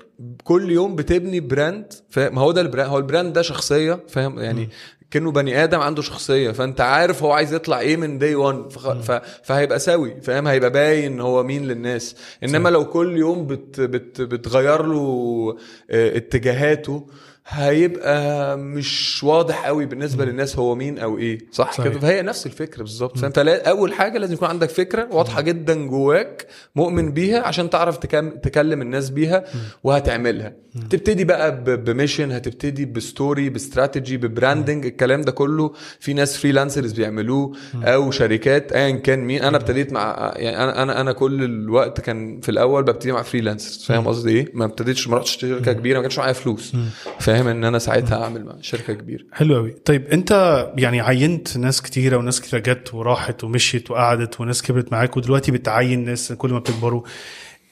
[0.45, 4.39] كل يوم بتبني brand ما هو ده ال brand هو ال brand ده شخصية فاهم؟
[4.39, 4.69] يعني
[5.11, 8.93] كأنه بني آدم عنده شخصية فأنت عارف هو عايز يطلع إيه من day 1 فخ...
[8.93, 9.13] ف...
[9.45, 12.17] فهيبقى سوي فاهم؟ هيبقى باين هو مين للناس.
[12.45, 13.81] إنما لو كل يوم بت...
[13.81, 14.21] بت...
[14.21, 15.57] بتغير له
[15.91, 17.07] آه، اتجاهاته
[17.49, 21.39] هيبقى مش واضح قوي بالنسبة للناس هو مين أو إيه.
[21.53, 21.89] صح, صحيح.
[21.89, 23.19] كده فهي نفس الفكرة بالظبط.
[23.19, 27.97] فأنت أول حاجة لازم يكون عندك فكرة واضحة جدا جواك مؤمن بيها عشان تعرف.
[28.43, 29.45] تكلم الناس بيها
[29.85, 30.53] وهتعملها.
[30.91, 31.65] تبتدي بقى.
[31.77, 37.53] بميشن هتبتدي بستوري باستراتيجي ببراندنج الكلام ده كله في ناس freelancers بيعملوه
[37.85, 39.43] أو شركات ايا كان مين.
[39.43, 43.85] أنا ابتديت مع يعني أنا أنا أنا كل الوقت كان في الأول ببتدي مع freelancers
[43.85, 46.73] فاهم قصدي إيه؟ ما ابتديتش ما رحتش شركة كبيرة ما كانش معايا فلوس.
[47.21, 49.25] فاهم إن أنا ساعتها اعمل مع شركة كبيرة.
[49.33, 50.33] حلو قوي طيب أنت
[50.79, 56.05] يعني عينت ناس كتيرة وناس كتيرة جت وراحت ومشيت وقعدت وناس كبرت معاك ودلوقتي بتعين
[56.05, 57.03] ناس كل ما بتكبروا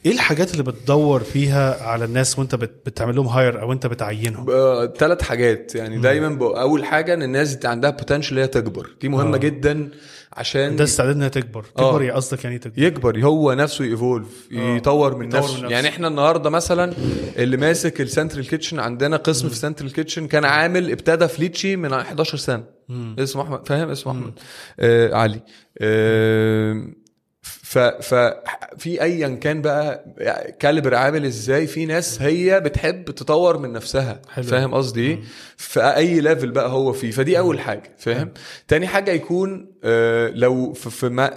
[0.07, 4.47] إيه الحاجات اللي بتدور فيها على الناس وانت بت- بتعمل لهم هاير أو انت بتعينهم؟
[4.99, 5.75] ثلاث حاجات.
[5.75, 8.91] يعني دايما أول حاجة إن الناس دي عندها بوتنشال هي تكبر.
[9.01, 9.41] دي مهمة آه.
[9.41, 9.89] جدا
[10.33, 11.65] عشان ده استعداد إنها تكبر.
[11.79, 11.81] آه.
[11.91, 12.83] تكبر إيه قصدك يعني تكبر.
[12.83, 14.77] يكبر هو نفسه ييفولف آه.
[14.77, 15.41] يطور من نفسه.
[15.57, 15.69] من نفسه.
[15.75, 16.93] يعني إحنا النهارده مثلا
[17.37, 21.77] اللي ماسك ال central kitchen عندنا قسم في central kitchen كان عامل ابتدى في Lychee
[21.77, 22.65] من 11 سنة.
[23.19, 24.33] اسمه أحمد فاهم؟ اسمه أحمد.
[24.81, 25.41] آه علي.
[25.81, 26.85] آه
[27.75, 28.15] ف ف
[28.79, 30.05] في ايا كان بقى
[30.59, 34.23] caliber عامل إزاي؟ في ناس هي بتحب تطور من نفسها.
[34.29, 34.45] حلو.
[34.45, 35.21] فاهم قصدي؟ إيه
[35.57, 37.11] في أي level بقى هو فيه.
[37.11, 37.93] فدي أول حاجة.
[37.99, 38.31] فاهم؟
[38.69, 40.91] تاني حاجة يكون آه لو في,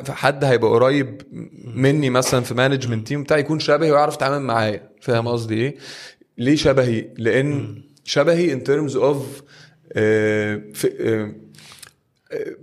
[0.04, 1.22] في حد هيبقى قريب
[1.76, 4.90] مني مثلا في management team بتاعي يكون شبهي ويعرف يتعامل معايا.
[5.02, 5.76] فاهم قصدي إيه؟
[6.38, 9.42] ليه شبهي؟ لأن شبهي in terms of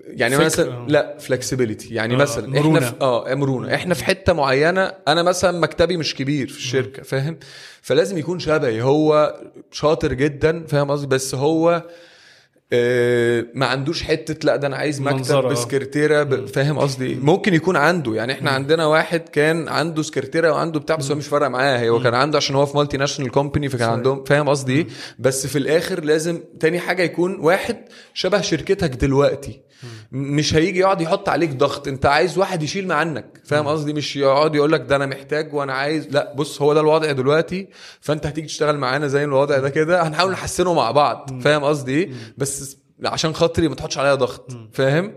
[0.06, 0.86] يعني مثلا.
[0.88, 2.78] لا flexibility يعني آه، مثلا مرونة.
[2.78, 3.74] إحنا في آه مرونة.
[3.74, 7.38] إحنا في حتة معينة أنا مثلا مكتبي مش كبير في الشركة فاهم؟
[7.82, 8.82] فلازم يكون شبهي.
[8.82, 9.40] هو
[9.72, 11.82] شاطر جدا فاهم قصدي؟ بس هو
[13.54, 15.40] ما عندوش حتة لا ده أنا عايز مكتب آه.
[15.40, 20.96] بسكرتيرة فاهم قصدي؟ ممكن يكون عنده يعني إحنا عندنا واحد كان عنده سكرتيرة وعنده بتاع
[20.96, 24.24] بس هو مش فارق معاه هو كان عنده عشان هو في multinational company فكان عندهم
[24.24, 24.86] فاهم قصدي؟
[25.18, 27.76] بس في الآخر لازم تاني حاجة يكون واحد
[28.14, 29.60] شبه شركتك دلوقتي.
[30.14, 31.88] مش هيجي يقعد يحط عليك ضغط.
[31.88, 35.72] انت عايز واحد يشيل عنك فاهم قصدي؟ مش يقعد يقول لك ده أنا محتاج وأنا
[35.72, 36.08] عايز.
[36.10, 37.68] لا بص هو ده الوضع دلوقتي
[38.00, 40.08] فانت هتيجي تشتغل معانا زي الوضع ده كده.
[40.08, 41.40] هنحاول نحسنه مع بعض.
[41.42, 44.52] فاهم قصدي؟ إيه بس عشان خاطري ما تحطش عليا ضغط.
[44.72, 45.12] فاهم؟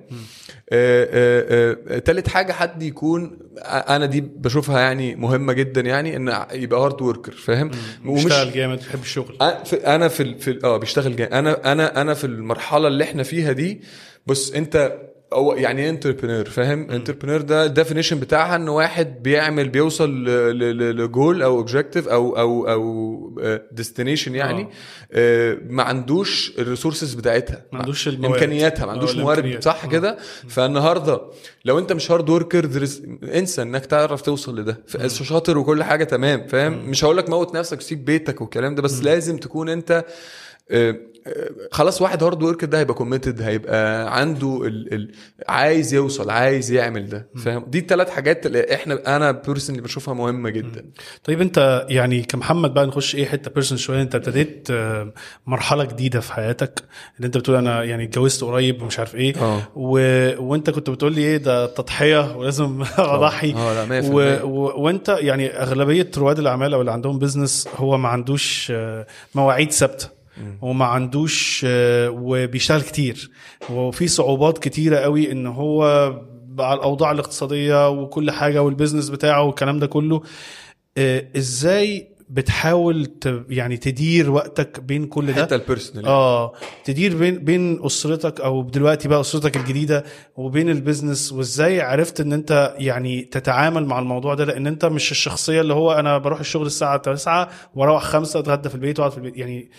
[0.70, 6.46] آه، آه، آه، تالت حاجة حد يكون أنا دي بشوفها يعني مهمة جدا يعني إن
[6.52, 7.72] يبقى hard worker فاهم؟
[8.06, 9.38] بيشتغل جامد بيحب الشغل.
[9.86, 11.34] أنا في في آه بيشتغل جامد.
[11.34, 13.82] أنا أنا أنا في المرحلة اللي إحنا فيها دي
[14.28, 14.98] بص انت
[15.34, 20.60] هو يعني إيه entrepreneur فاهم؟ entrepreneur ده ال definition بتاعها إن واحد بيعمل بيوصل ل-
[20.60, 23.42] ل- لجول أو objective أو أو أو
[23.72, 24.68] destination يعني
[25.14, 27.66] آه، ما عندوش ال resources بتاعتها.
[27.72, 28.34] ما عندوش الموارد.
[28.34, 29.64] إمكانياتها ما آه، عندوش موارد.
[29.64, 29.90] صح آه.
[29.90, 30.18] كده؟
[30.48, 31.22] فالنهاردة
[31.68, 32.66] لو انت مش hard worker
[33.24, 34.84] انسى انك تعرف توصل لده.
[35.08, 39.04] شاطر وكل حاجة تمام فاهم؟ مش هقول لك موت نفسك وسيب بيتك والكلام ده بس
[39.04, 40.06] لازم تكون انت
[40.72, 40.96] آه،
[41.28, 45.12] آه، خلاص واحد hard worker ده هيبقى committed هيبقى عنده ال ال
[45.50, 50.50] عايز يوصل عايز يعمل ده فاهم؟ دي الثلاث حاجات اللي إحنا أنا personally بشوفها مهمة
[50.50, 50.86] جدا.
[51.24, 55.14] طيب انت يعني كمحمد بقى نخش إيه حتة personal شوية انت ابتديت آه،
[55.48, 56.84] مرحلة جديدة في حياتك
[57.18, 59.34] اللي انت بتقول أنا يعني اتجوزت قريب ومش عارف إيه.
[59.76, 59.92] و...
[60.44, 63.54] وانت كنت بتقول لي إيه ده تضحية ولازم أضحي.
[63.54, 64.20] 100% و...
[64.44, 64.84] و...
[64.84, 70.18] وأنت يعني أغلبية رواد الأعمال أو اللي عندهم business هو ما عندوش آه، مواعيد ثابتة.
[70.62, 73.32] وما عندوش آه، وبيشتغل كتير.
[73.70, 76.12] وفي صعوبات كتيرة قوي إن هو
[76.58, 80.22] مع الأوضاع الاقتصادية وكل حاجة وال business بتاعه والكلام ده كله.
[80.98, 83.44] آه، إزاي بتحاول ت...
[83.50, 85.42] يعني تدير وقتك بين كل ده.
[85.42, 86.54] حتى ال personal آه
[86.86, 90.04] تدير بين بين أسرتك أو دلوقتي بقى أسرتك الجديدة
[90.36, 95.62] وبين البيزنس وإزاي عرفت إن أنت يعني تتعامل مع الموضوع ده؟ لأن أنت مش الشخصية
[95.62, 99.38] اللي هو أنا بروح الشغل الساعة 9 وأروح 5 اتغدى في البيت وأقعد في البيت.
[99.38, 99.70] يعني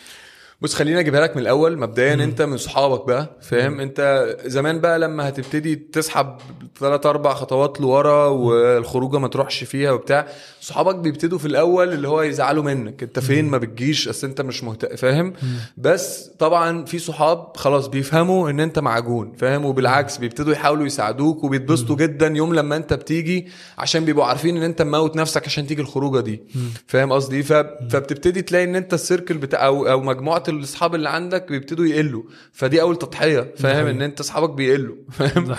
[0.60, 1.78] بص خليني أجيبها لك من الأول.
[1.78, 6.36] مبدئيا أنت من صحابك بقى فاهم؟ أنت زمان بقى لما هتبتدي تسحب
[6.80, 10.26] ثلاث أربع خطوات لورا والخروجة ما تروحش فيها وبتاع
[10.60, 13.02] صحابك بيبتدوا في الأول اللي هو يزعلوا منك.
[13.02, 15.32] أنت فين؟ ما بتجيش أصل أنت مش مهتم فاهم؟
[15.76, 21.96] بس طبعا في صحاب خلاص بيفهموا إن أنت معجون فاهم؟ وبالعكس بيبتدوا يحاولوا يساعدوك وبيتبسطوا
[21.96, 23.48] جدا يوم لما أنت بتيجي
[23.78, 26.42] عشان بيبقوا عارفين إن أنت مموت نفسك عشان تيجي الخروجة دي
[26.86, 27.52] فاهم قصدي؟ ف...
[27.52, 32.22] فبتبتدي تلاقي إن أنت السيركل بتاع أو أو مجموعة الاصحاب اللي عندك بيبتدوا يقلوا.
[32.52, 35.54] فدي أول تضحية فاهم؟ إن أنت أصحابك بيقلوا فاهم؟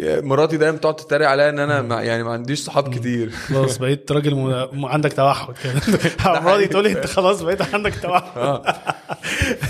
[0.00, 3.30] مراتي دايما بتقعد تتريق عليا إن أنا ما يعني ما عنديش صحاب كتير.
[3.30, 4.34] خلاص بقيت راجل
[4.72, 4.86] م...
[4.86, 6.00] عندك توحد كده.
[6.40, 8.38] مراتي تقول أنت خلاص بقيت عندك توحد.
[8.38, 8.62] آه.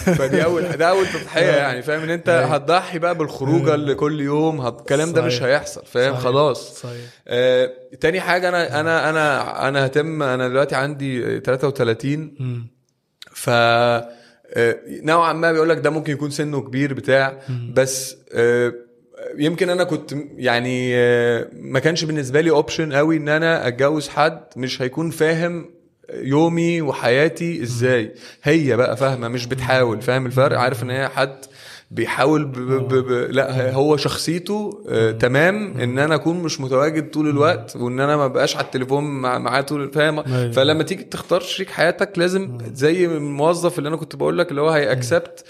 [0.05, 4.67] فدي اول ده أول تضحية يعني فاهم؟ إن أنت هتضحي بقى بالخروجة اللي كل يوم
[4.67, 5.43] الكلام ده مش.
[5.43, 6.17] هيحصل فاهم.
[6.17, 6.81] خلاص.
[6.81, 7.01] صحيح.
[7.29, 12.67] آه، تاني حاجة أنا أنا أنا أنا هتم أنا دلوقتي عندي 33 مم.
[13.33, 14.09] ف آه،
[15.03, 17.39] نوعا ما بيقول لك ده ممكن يكون سنه كبير بتاع
[17.73, 18.73] بس آه،
[19.39, 24.41] يمكن أنا كنت يعني آه، ما كانش بالنسبة لي اوبشن قوي إن أنا أتجوز حد
[24.57, 25.71] مش هيكون فاهم
[26.15, 28.15] يومي وحياتي إزاي.
[28.43, 31.37] هي بقى فاهمة مش بتحاول فاهم الفرق؟ عارف إن هي حد
[31.91, 32.53] بيحاول ب...
[32.59, 32.95] ب...
[32.95, 33.13] ب...
[33.31, 38.27] لا هو شخصيته آه تمام إن أنا أكون مش متواجد طول الوقت وإن أنا ما
[38.27, 39.39] بقاش على التليفون مع...
[39.39, 40.51] معاه طول فاهم؟ أيوة.
[40.53, 44.69] فلما تيجي تختار شريك حياتك لازم زي الموظف اللي أنا كنت بقول لك اللي هو
[44.71, 45.45] هي اكسبت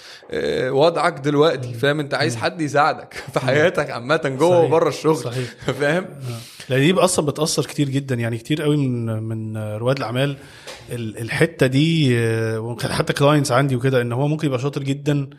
[0.70, 4.60] وضعك دلوقتي فاهم؟ أنت عايز حد يساعدك في حياتك عامة جوه.
[4.60, 5.48] وبره الشغل صحيح.
[5.80, 6.06] فاهم؟
[6.68, 10.36] لأن دي أصلا بتأثر كتير جدا يعني كتير قوي من من رواد الأعمال
[10.92, 15.30] ال- الحتة دي آه، وكان حتى clients عندي وكده إن هو ممكن يبقى شاطر جدا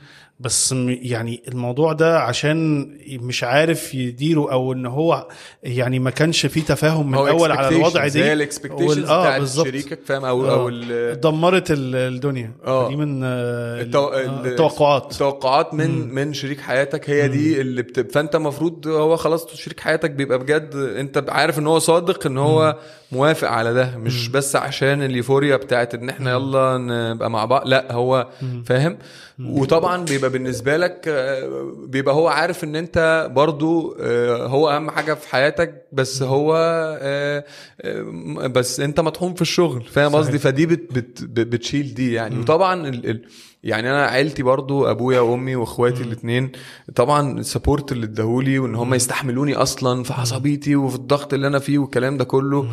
[0.41, 5.27] بس يعني الموضوع ده عشان مش عارف يديره أو إن هو
[5.63, 9.37] يعني ما كانش فيه تفاهم من الأول على الوضع expectations، زي دي ال expectations آه،
[9.37, 9.47] بتاعت.
[9.67, 10.53] شريكك فاهم؟ أو آه.
[10.53, 12.51] أو ال- دمرت ال- الدنيا.
[12.65, 12.89] آه.
[12.89, 14.05] دي من آه، التو...
[14.05, 15.11] آه، ال- التوقعات.
[15.11, 18.13] التوقعات من من شريك حياتك هي دي اللي بت...
[18.13, 22.77] فأنت المفروض هو خلاص شريك حياتك بيبقى بجد أنت عارف إن هو صادق إن هو
[23.11, 26.77] موافق على ده مش بس عشان اليوفوريا بتاعت إن إحنا يلا
[27.13, 28.27] نبقى مع بعض لأ هو
[28.65, 28.97] فاهم؟
[29.45, 35.13] وطبعا بيبقى بالنسبة لك آه، بيبقى هو عارف إن أنت برضو آه، هو أهم حاجة
[35.13, 36.55] في حياتك بس هو
[37.01, 37.43] آه،
[38.47, 40.15] بس أنت مطحون في الشغل فاهم.
[40.15, 42.39] قصدي؟ فدي بت بت بتشيل دي يعني.
[42.39, 43.25] وطبعا ال ال
[43.63, 46.51] يعني أنا عيلتي برضو أبويا وأمي وإخواتي الاثنين
[46.95, 51.77] طبعا السبورت اللي اداهولي وإن هم يستحملوني أصلا في عصبيتي وفي الضغط اللي أنا فيه
[51.77, 52.69] والكلام ده كله.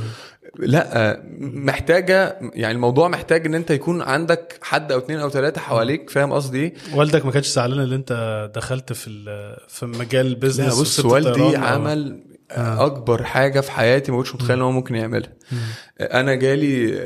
[0.58, 6.10] لأ محتاجة يعني الموضوع محتاج إن أنت يكون عندك حد أو اتنين أو ثلاثة حواليك
[6.10, 9.10] فاهم قصدي إيه؟ والدك ما كانش زعلان إن أنت دخلت في
[9.68, 14.56] في مجال لا ال business بص والدي عمل أكبر حاجة في حياتي ما كنتش متخيل
[14.56, 15.30] إن هو ممكن يعملها.
[16.00, 16.98] أنا جالي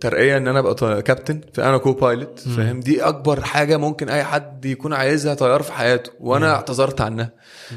[0.00, 4.92] ترقية إن أنا أبقى كابتن فأنا co-pilot فاهم؟ دي أكبر حاجة ممكن أي حد يكون
[4.92, 7.30] عايزها طيار في حياته وأنا اعتذرت عنها.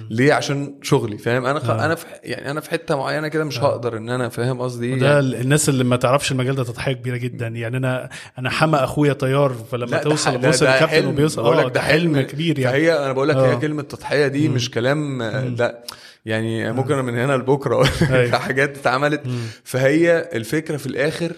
[0.10, 1.70] ليه؟ عشان شغلي فاهم؟ أنا خ...
[1.70, 5.00] أنا في يعني أنا في حتة معينة كده مش هقدر إن أنا فاهم قصدي؟ إيه
[5.00, 5.20] ده يعني.
[5.20, 7.48] ال- الناس اللي ما تعرفش المجال ده تضحية كبيرة جدا.
[7.48, 8.10] يعني أنا
[8.40, 11.08] أنا حمى أخويا طيار فلما توصل ح- ده- بوصل ده كابتن حلم.
[11.10, 12.78] وبيوصل بقول لك ده حلم كبير يعني.
[12.78, 13.52] فهي أنا بقول لك آه.
[13.52, 15.84] هي كلمة تضحية دي مش كلام آه، لا.
[16.26, 18.38] يعني ممكن من هنا لبكرة أيوة.
[18.38, 19.22] حاجات اتعملت.
[19.64, 21.32] فهي الفكرة في الآخر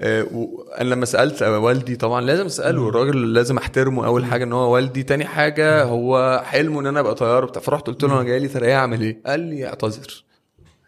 [0.00, 4.74] آه، وأنا لما سألت والدي طبعا لازم أسأله الراجل لازم أحترمه أول حاجة إن هو
[4.74, 8.38] والدي تاني حاجة هو حلمه إن أنا أبقى طيار بتاع فرحت قلت له أنا جاي
[8.38, 10.24] لي ترقيه أعمل إيه؟ قال لي أعتذر.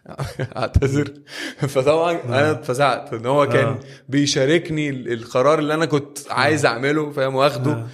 [0.57, 1.13] أعتذر.
[1.57, 3.79] فطبعا أنا اتفزعت إن هو كان آه.
[4.09, 7.85] بيشاركني ال- القرار اللي أنا كنت عايز أعمله فاهم واخده.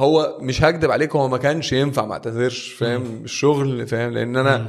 [0.00, 4.68] هو مش هكدب عليك هو ما كانش ينفع ما اعتذرش فاهم الشغل فاهم لأن أنا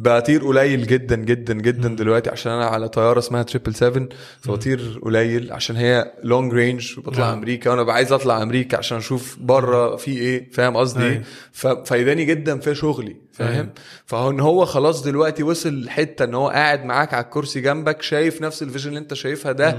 [0.00, 4.08] بطير قليل جدا جدا جدا دلوقتي عشان أنا على طيارة اسمها triple 7
[4.40, 7.38] فبطير قليل عشان هي long range وبطلع نعم.
[7.38, 11.04] أمريكا وأنا عايز أطلع أمريكا عشان أشوف بره في إيه فاهم قصدي.
[11.04, 11.22] إيه
[11.52, 13.16] ففايدني جدا في شغلي.
[13.32, 13.70] فاهم
[14.06, 18.42] فهو إن هو خلاص دلوقتي وصل لحتة إن هو قاعد معاك على الكرسي جنبك شايف
[18.42, 19.78] نفس ال vision اللي أنت شايفها ده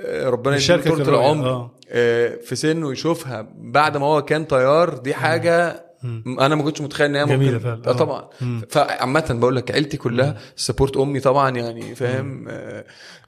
[0.00, 1.70] آه، ربنا يديله طول العمر آه.
[1.88, 5.89] آه، في سنه يشوفها بعد ما هو كان طيار دي حاجة
[6.26, 7.82] أنا ما كنتش متخيل إن هي ممكن فعلا.
[7.86, 7.92] آه آه.
[7.92, 8.28] طبعا.
[8.68, 12.84] فعامة بقول لك عيلتي كلها support أمي طبعا يعني فاهم؟ آه،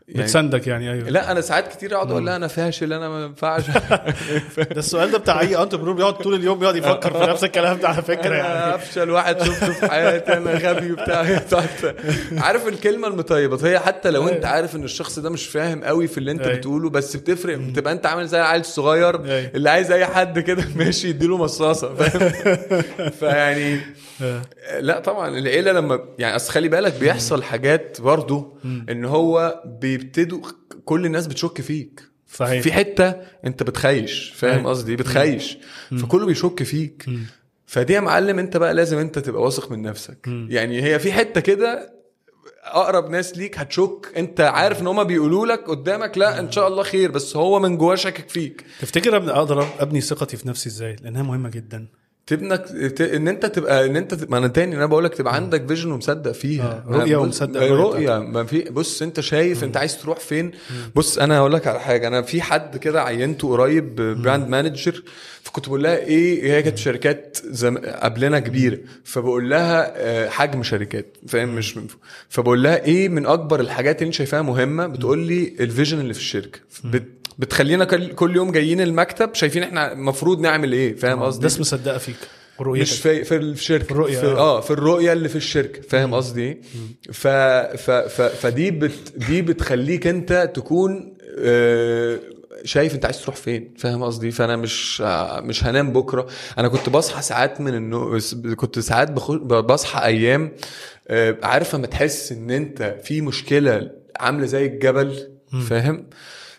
[0.09, 1.09] يعني بتساندك يعني أيوه.
[1.09, 3.63] لا أنا ساعات كتير أقعد أقول لها أنا فاشل أنا ما ينفعش.
[4.57, 7.89] ده السؤال ده بتاع أي انتربرور بيقعد طول اليوم بيقعد يفكر في نفس الكلام ده
[7.89, 8.75] على فكرة أنا يعني.
[8.75, 11.41] أفشل واحد شفته في حياتي أنا غبي وبتاع
[12.33, 16.19] عارف الكلمة المطيبة؟ هي حتى لو أنت عارف إن الشخص ده مش فاهم قوي في
[16.19, 16.57] اللي أنت أيوة.
[16.57, 17.59] بتقوله بس بتفرق.
[17.59, 19.51] بتبقى أنت عامل زي العيل الصغير أيوة.
[19.55, 22.31] اللي عايز أي حد كده ماشي يديله مصاصة فاهم؟
[23.21, 23.81] فيعني.
[24.81, 30.41] لا طبعا العيلة لما يعني أصل خلي بالك بيحصل حاجات برضو إن هو بيبتدوا
[30.85, 32.03] كل الناس بتشك فيك.
[32.35, 32.63] صحيح.
[32.63, 33.15] في حتة
[33.47, 34.71] أنت بتخيش فاهم أيوة.
[34.71, 35.59] قصدي؟ بتخيش.
[36.03, 37.07] فكله بيشك فيك.
[37.67, 40.29] فدي يا معلم أنت بقى لازم أنت تبقى واثق من نفسك.
[40.49, 41.93] يعني هي في حتة كده
[42.65, 44.13] أقرب ناس ليك هتشك.
[44.17, 47.77] أنت عارف إن هما بيقولوا لك قدامك لا إن شاء الله خير بس هو من
[47.79, 48.65] جواه شاكك فيك.
[48.81, 51.87] تفتكر أقدر أبني ثقتي في نفسي إزاي؟ لأنها مهمة جدا.
[52.27, 52.61] تبنك
[52.97, 53.01] ت...
[53.01, 56.33] إن أنت تبقى إن أنت تبقى أنا تاني أنا بقول لك تبقى عندك فيجن ومصدق
[56.33, 56.85] فيها.
[56.89, 58.19] آه، رؤية بص- ومصدق رؤية.
[58.19, 60.51] ما في بص أنت شايف أنت عايز تروح فين.
[60.95, 62.09] بص أنا هقول لك على حاجة.
[62.09, 65.03] أنا في حد كده عينته قريب brand manager
[65.43, 67.79] فكنت بقول لها إيه هي كانت شركات زم...
[67.79, 68.79] قبلنا كبيرة.
[69.05, 71.87] فبقول لها آه، حجم شركات فاهم؟ مش من...
[72.29, 76.15] فبقول لها إيه من أكبر الحاجات اللي أنت شايفاها مهمة؟ بتقول لي ال vision اللي
[76.15, 76.61] في الشركة.
[76.85, 77.05] بت...
[77.39, 82.17] بتخلينا كل يوم جايين المكتب شايفين إحنا المفروض نعمل إيه فاهم قصدي؟ ناس مصدقة فيك
[82.59, 84.39] ورؤيتك مش في في الشركة في الرؤية، في آه.
[84.39, 86.61] آه في الرؤية اللي في الشركة فاهم قصدي؟ إيه
[87.13, 87.27] ف
[87.77, 92.19] ف ف فدي بت دي بتخليك أنت تكون آه
[92.65, 96.27] شايف أنت عايز تروح فين فاهم قصدي؟ فأنا مش آه مش هنام بكرة.
[96.59, 98.19] أنا كنت بصحى ساعات من النوم
[98.57, 99.11] كنت ساعات
[99.43, 100.53] بصحى أيام
[101.09, 105.29] آه عارف لما تحس إن أنت في مشكلة عاملة زي الجبل
[105.69, 106.07] فاهم؟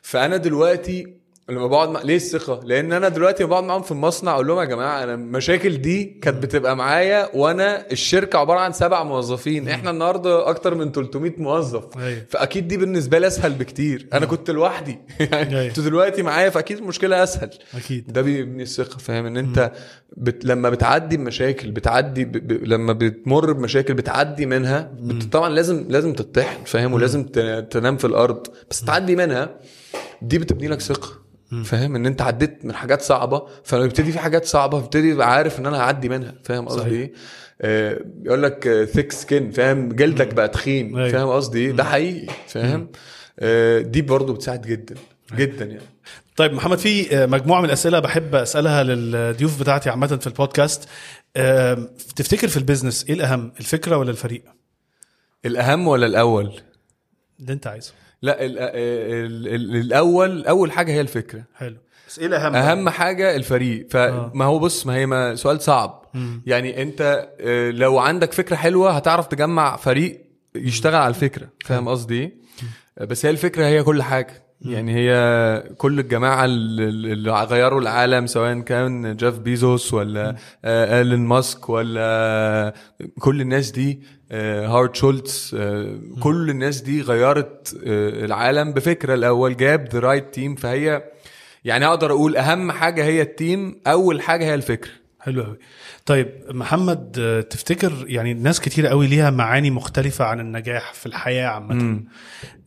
[0.04, 2.01] فأنا دلوقتي لما بقعد مع...
[2.01, 5.78] ليه الثقة؟ لأن أنا دلوقتي بقعد معاهم في المصنع أقول لهم يا جماعة أنا المشاكل
[5.78, 11.32] دي كانت بتبقى معايا وأنا الشركة عبارة عن سبع موظفين إحنا النهارده أكتر من 300
[11.38, 11.97] موظف.
[11.97, 12.22] أيوة.
[12.30, 14.08] فأكيد دي بالنسبة لي أسهل بكتير.
[14.14, 14.99] أنا كنت لوحدي.
[15.20, 15.68] يعني أيوة.
[15.70, 17.49] أنتوا دلوقتي معايا فأكيد المشكلة أسهل.
[17.76, 18.14] أكيد.
[18.14, 19.72] ده بيبني الثقة فاهم؟ إن أنت
[20.18, 20.45] بت...
[20.45, 22.32] لما بتعدي بمشاكل بتعدي ب...
[22.32, 22.64] ب...
[22.64, 25.34] لما بتمر بمشاكل بتعدي منها بت...
[25.34, 27.24] طبعا لازم لازم تطحن فاهم؟ ولازم.
[27.70, 29.60] تنام في الأرض بس تعدي منها.
[30.24, 31.24] دي بتبني لك ثقة
[31.65, 35.65] فاهم؟ إن أنت عديت من حاجات صعبة فلما يبتدي في حاجات صعبة تبقى عارف إن
[35.65, 36.67] أنا هعدي منها فاهم.
[36.67, 37.13] قصدي إيه؟
[37.61, 41.09] آه بيقول لك ثيك سكين فاهم؟ جلدك بقى تخين أيوة.
[41.09, 42.89] فاهم قصدي إيه؟ ده حقيقي فاهم؟
[43.39, 44.95] آه دي برضو بتساعد جدا
[45.36, 45.82] جدا يعني.
[46.36, 50.89] طيب محمد في آه، مجموعة من الأسئلة بحب أسألها للضيوف بتاعتي عامة في البودكاست.
[52.15, 54.43] تفتكر في البيزنس إيه الأهم الفكرة ولا الفريق؟
[55.45, 56.53] الأهم ولا الأول؟
[57.39, 57.91] اللي أنت عايزه.
[58.24, 61.43] لا ال ال ال الأول أول حاجة هي الفكرة.
[61.55, 61.78] حلو.
[62.07, 63.88] بس إيه الاهم أهم حاجة الفريق.
[63.89, 66.05] فما هو بص ما هي ما سؤال صعب.
[66.45, 70.21] يعني أنت آه، لو عندك فكرة حلوة هتعرف تجمع فريق
[70.55, 71.49] يشتغل على الفكرة.
[71.65, 72.34] فاهم قصدي إيه؟
[73.07, 74.43] بس هي الفكرة هي كل حاجة.
[74.66, 80.36] يعني هي كل الجماعة اللي غيروا العالم سواء كان جيف بيزوس ولا
[80.66, 82.74] آه، إيلون ماسك ولا
[83.20, 83.99] كل الناس دي
[84.32, 90.34] آه، هوارد شولتز آه، كل الناس دي غيرت آه، العالم بفكره الأول جاب the right
[90.34, 91.03] team فهي
[91.66, 95.57] يعني أقدر أقول أهم حاجة هي ال team أول حاجة هي الفكرة حلو قوي
[96.06, 101.47] طيب محمد آه، تفتكر يعني ناس كتير قوي ليها معاني مختلفة عن النجاح في الحياة
[101.47, 101.99] عامة.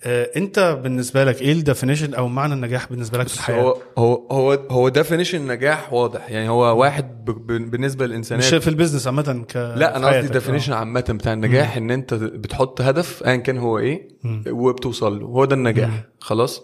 [0.05, 3.78] آه، انت بالنسبة لك إيه ال definition أو معنى النجاح بالنسبة لك في الحياة؟ هو
[3.99, 6.30] هو هو هو definition نجاح واضح.
[6.30, 10.07] يعني هو واحد ب- ب- بالنسبة للانسانات مش في ال business عامة ك لا أنا
[10.07, 14.09] قصدي ال definition عامة بتاع النجاح إن أنت بتحط هدف ايا كان هو إيه
[14.51, 15.26] وبتوصل له.
[15.26, 16.05] هو ده النجاح.
[16.20, 16.62] خلاص؟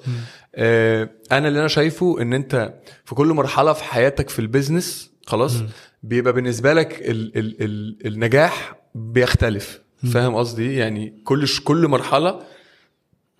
[0.54, 5.12] آه أنا اللي أنا شايفه إن أنت في كل مرحلة في حياتك في ال business
[5.26, 5.62] خلاص؟
[6.02, 9.80] بيبقى بالنسبة لك ال ال ال النجاح بيختلف.
[10.12, 12.42] فاهم قصدي؟ يعني كل كل مرحلة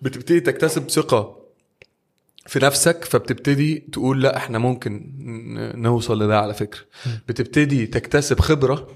[0.01, 1.43] بتبتدي تكتسب ثقة
[2.47, 5.13] في نفسك فبتبتدي تقول لا إحنا ممكن
[5.75, 6.81] نوصل لده على فكرة.
[7.27, 8.87] بتبتدي تكتسب خبرة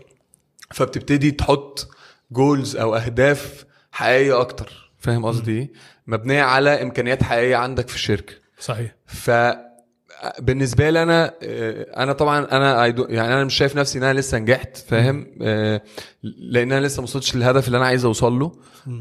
[0.71, 1.89] فبتبتدي تحط
[2.31, 4.91] goals أو أهداف حقيقية أكتر.
[4.99, 5.71] فاهم قصدي؟ إيه
[6.07, 8.33] مبنية على إمكانيات حقيقية عندك في الشركة.
[8.59, 8.95] صحيح.
[9.05, 9.31] ف
[10.39, 14.37] بالنسبة لي أنا آه، أنا طبعا أنا يعني أنا مش شايف نفسي إن أنا لسه
[14.37, 15.81] نجحت فاهم؟ آه،
[16.23, 18.51] لأن أنا لسه ما وصلتش للهدف اللي أنا عايز أوصل له.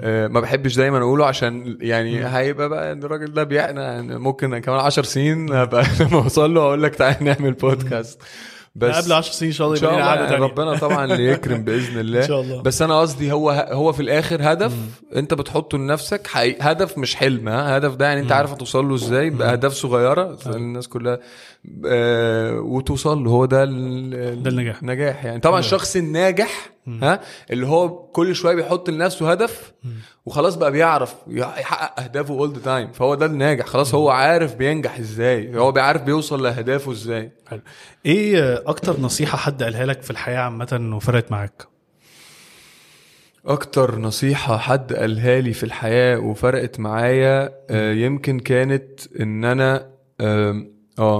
[0.01, 4.59] آه، ما بحبش دايما أقوله عشان يعني هيبقى بقى إن الراجل ده بيعنا يعني ممكن
[4.59, 8.23] كمان 10 سنين ابقى لما أوصل له أقول لك تعالى نعمل بودكاست
[8.77, 11.05] بس قبل 10 سنين إن شاء الله إن شاء يبقى لنا الله قعدة ربنا طبعا
[11.05, 12.21] اللي يكرم بإذن الله.
[12.23, 12.63] إن شاء الله.
[12.63, 14.73] بس أنا قصدي هو هو في الآخر هدف
[15.17, 18.95] أنت بتحطه لنفسك حقيقي هدف مش حلم ها؟ هدف ده يعني أنت عارف هتوصل له
[18.95, 21.19] إزاي بأهداف صغيرة الناس كلها
[21.87, 23.71] آه وتوصل له هو ده ده
[24.51, 24.81] النجاح.
[24.83, 25.41] النجاح يعني.
[25.41, 27.21] طبعا الشخص الناجح ها؟
[27.51, 29.73] اللي هو كل شوية بيحط لنفسه هدف
[30.27, 33.67] وخلاص بقى بيعرف يحقق أهدافه all the time فهو ده الناجح.
[33.67, 35.59] خلاص هو عارف بينجح إزاي.
[35.59, 37.33] هو بيعرف بيوصل لأهدافه إزاي.
[37.49, 37.61] حلو.
[38.07, 41.67] إيه أكتر نصيحة حد قالها لك في الحياة عامة وفرقت معاك؟
[43.47, 50.65] أكتر نصيحة حد قالها لي في الحياة وفرقت معايا آه، يمكن كانت إن أنا آه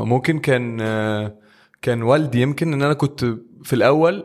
[0.05, 1.35] ممكن كان آه،
[1.83, 3.25] كان والدي يمكن إن أنا كنت
[3.65, 4.25] في الأول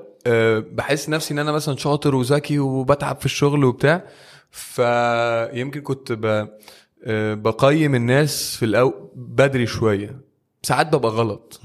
[0.59, 4.03] بحس نفسي إن أنا مثلا شاطر وذكي وبتعب في الشغل وبتاع
[4.51, 6.47] فيمكن كنت ب
[7.03, 10.21] آه، بقيم الناس في الأول بدري شوية.
[10.63, 11.61] ساعات ببقى غلط.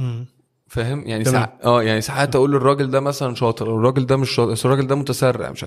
[0.66, 1.24] فاهم؟ يعني.
[1.24, 4.86] ساعات آه يعني ساعات أقول الراجل ده مثلا شاطر أو الراجل ده مش شاطر الراجل
[4.86, 5.64] ده متسرع مش.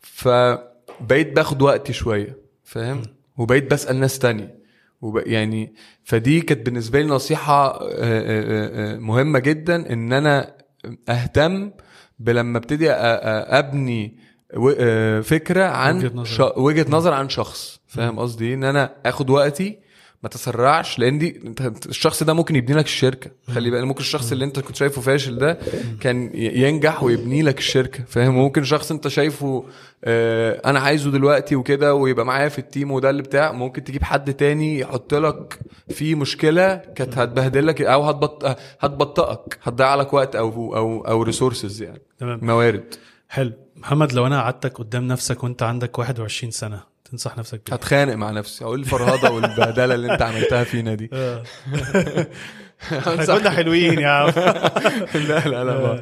[0.00, 2.38] فبقيت باخد وقتي شوية.
[2.64, 3.02] فاهم؟
[3.36, 4.58] وبقيت بسأل ناس تانية.
[5.00, 5.22] وب...
[5.26, 5.74] يعني
[6.04, 10.54] فدي كانت بالنسبة لي نصيحة آه، مهمة جدا إن أنا
[11.08, 11.70] أهتم
[12.18, 14.16] بلما ابتدي أبني
[14.78, 16.24] آه، فكرة عن وجهة نظر.
[16.24, 16.40] ش...
[16.56, 19.78] وجهة نظر عن شخص فاهم قصدي؟ إن أنا آخد وقتي
[20.22, 23.30] ما تسرعش لأن دي أنت الشخص ده ممكن يبني لك الشركة.
[23.54, 25.58] خلي بالك ممكن الشخص اللي أنت كنت شايفه فاشل ده
[26.00, 29.64] كان ينجح ويبني لك الشركة فاهم؟ وممكن شخص أنت شايفه
[30.04, 34.02] آه أنا عايزه دلوقتي وكده ويبقى معايا في ال team وده اللي بتاع ممكن تجيب
[34.04, 35.58] حد تاني يحط لك
[35.88, 42.02] في مشكلة كانت هتبهدلك أو هتبط هتبطئك هتضيع لك وقت أو أو أو resources يعني.
[42.18, 42.38] تمام.
[42.42, 42.94] موارد.
[43.28, 43.52] حلو.
[43.76, 46.80] محمد لو أنا قعدتك قدام نفسك وأنت عندك 21 سنة
[47.10, 51.10] تنصح نفسك بايه هتخانق مع نفسي أقول الفرهدة والبهدلة اللي أنت عملتها فينا دي.
[51.12, 51.42] آه.
[52.92, 54.28] إحنا كنا حلوين يا عم.
[55.28, 56.00] لا لا لا.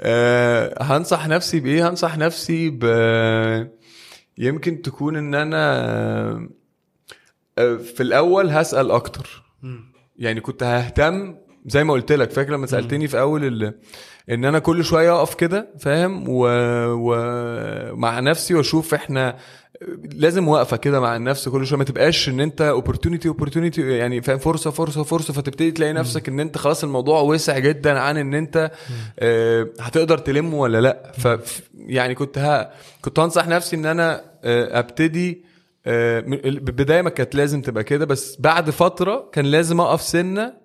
[0.00, 2.84] آه هنصح نفسي بإيه؟ هنصح نفسي ب
[4.38, 6.48] يمكن تكون إن أنا
[7.58, 9.42] آه، في الأول هسأل أكتر.
[10.16, 11.36] يعني كنت ههتم
[11.66, 13.74] زي ما قلت لك فاكر لما سألتني في أول ال...
[14.30, 16.46] إن أنا كل شوية أقف كده فاهم؟ و...
[16.90, 19.36] ومع نفسي وأشوف إحنا
[20.14, 24.38] لازم واقفة كده مع النفس كل شوية ما تبقاش إن أنت opportunity opportunity يعني فاهم؟
[24.38, 28.70] فرصة فرصة فرصة فتبتدي تلاقي نفسك إن أنت خلاص الموضوع وسع جدا عن إن أنت
[29.18, 31.12] آه هتقدر تلمه ولا لأ.
[31.18, 31.28] ف
[31.76, 35.44] يعني كنت ها كنت هنصح نفسي إن أنا آه أبتدي
[35.86, 40.61] آه، البدايه ما كانت لازم تبقى كده بس بعد فترة كان لازم أقف سنة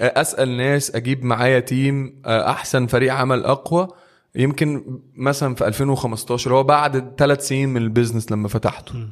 [0.00, 3.88] أسأل ناس أجيب معايا team آه، أحسن فريق عمل أقوى.
[4.34, 9.08] يمكن مثلا في 2015 هو بعد ثلاث سنين من ال business لما فتحته.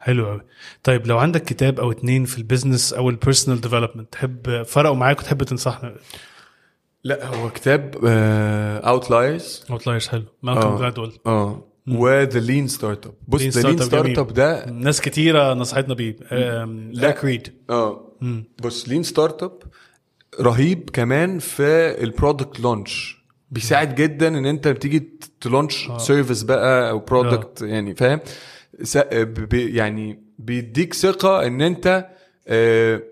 [0.00, 0.40] حلو قوي
[0.82, 4.94] طيب لو عندك كتاب أو اتنين في ال business أو ال personal development تحب فرقوا
[4.96, 5.94] معاك وتحب تنصحنا؟
[7.04, 7.94] لا هو كتاب
[8.84, 10.24] Outliers Outliers حلو.
[10.42, 10.78] Malcolm آه.
[10.78, 11.64] Gladwell آه.
[11.88, 14.18] و The Lean Startup بص The Lean Start.
[14.18, 16.16] up ده ناس كتيرة نصحتنا بيه.
[16.30, 16.66] لا.
[16.92, 18.12] لا read آه.
[18.62, 19.52] بص Lean Startup
[20.40, 23.18] رهيب كمان في ال product launch
[23.50, 28.20] بيساعد جدا إن أنت بتيجي ت launch service بقى أو product يعني فاهم؟
[29.52, 32.06] يعني بيديك ثقة إن أنت
[32.48, 33.02] آه،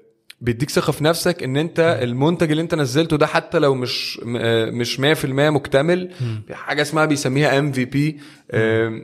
[0.40, 4.70] بيديك ثقة في نفسك إن أنت المنتج اللي أنت نزلته ده حتى لو مش آه،
[4.70, 6.10] مش 100% مكتمل.
[6.46, 8.20] في حاجة اسمها بيسميها ام في بي
[8.50, 9.02] آه،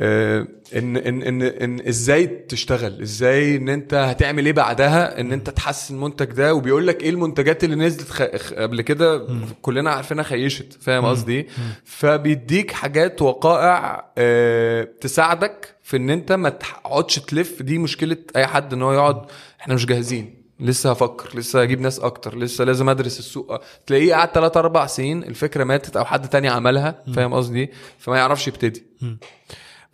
[0.00, 5.94] ان ان ان إن إزاي تشتغل؟ إزاي إن أنت هتعمل إيه بعدها؟ إن أنت تحسن
[5.94, 8.22] المنتج ده؟ وبيقول لك إيه المنتجات اللي نزلت خ...
[8.52, 9.26] قبل كده؟
[9.62, 11.46] كلنا عارفينها خيشت فاهم قصدي إيه؟
[11.84, 17.62] فبيديك حاجات وقائع آه، تساعدك في إن أنت ما تقعدش تلف.
[17.62, 19.22] دي مشكلة أي حد إن هو يقعد
[19.60, 20.46] إحنا مش جاهزين.
[20.60, 23.60] لسه هفكر لسه هجيب ناس أكتر لسه لازم أدرس السوق.
[23.86, 28.16] تلاقيه قعد 3 4 سنين الفكرة ماتت أو حد تاني عملها فاهم قصدي إيه؟ فما
[28.16, 28.86] يعرفش يبتدي.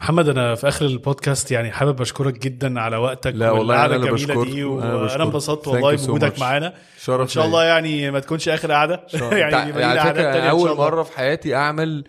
[0.03, 4.44] محمد أنا في آخر البودكاست يعني حابب أشكرك جدا على وقتك لا والله اللي الجميلة.
[4.44, 5.22] دي وأنا.
[5.24, 6.40] انبسطت والله so بوجودك much.
[6.40, 6.72] معانا
[7.03, 7.44] شرف ان شاء.
[7.46, 9.00] الله يعني ما تكونش آخر قعده
[9.32, 10.76] يعني يعني على فكرة إن أول.
[10.76, 12.05] مرة في حياتي أعمل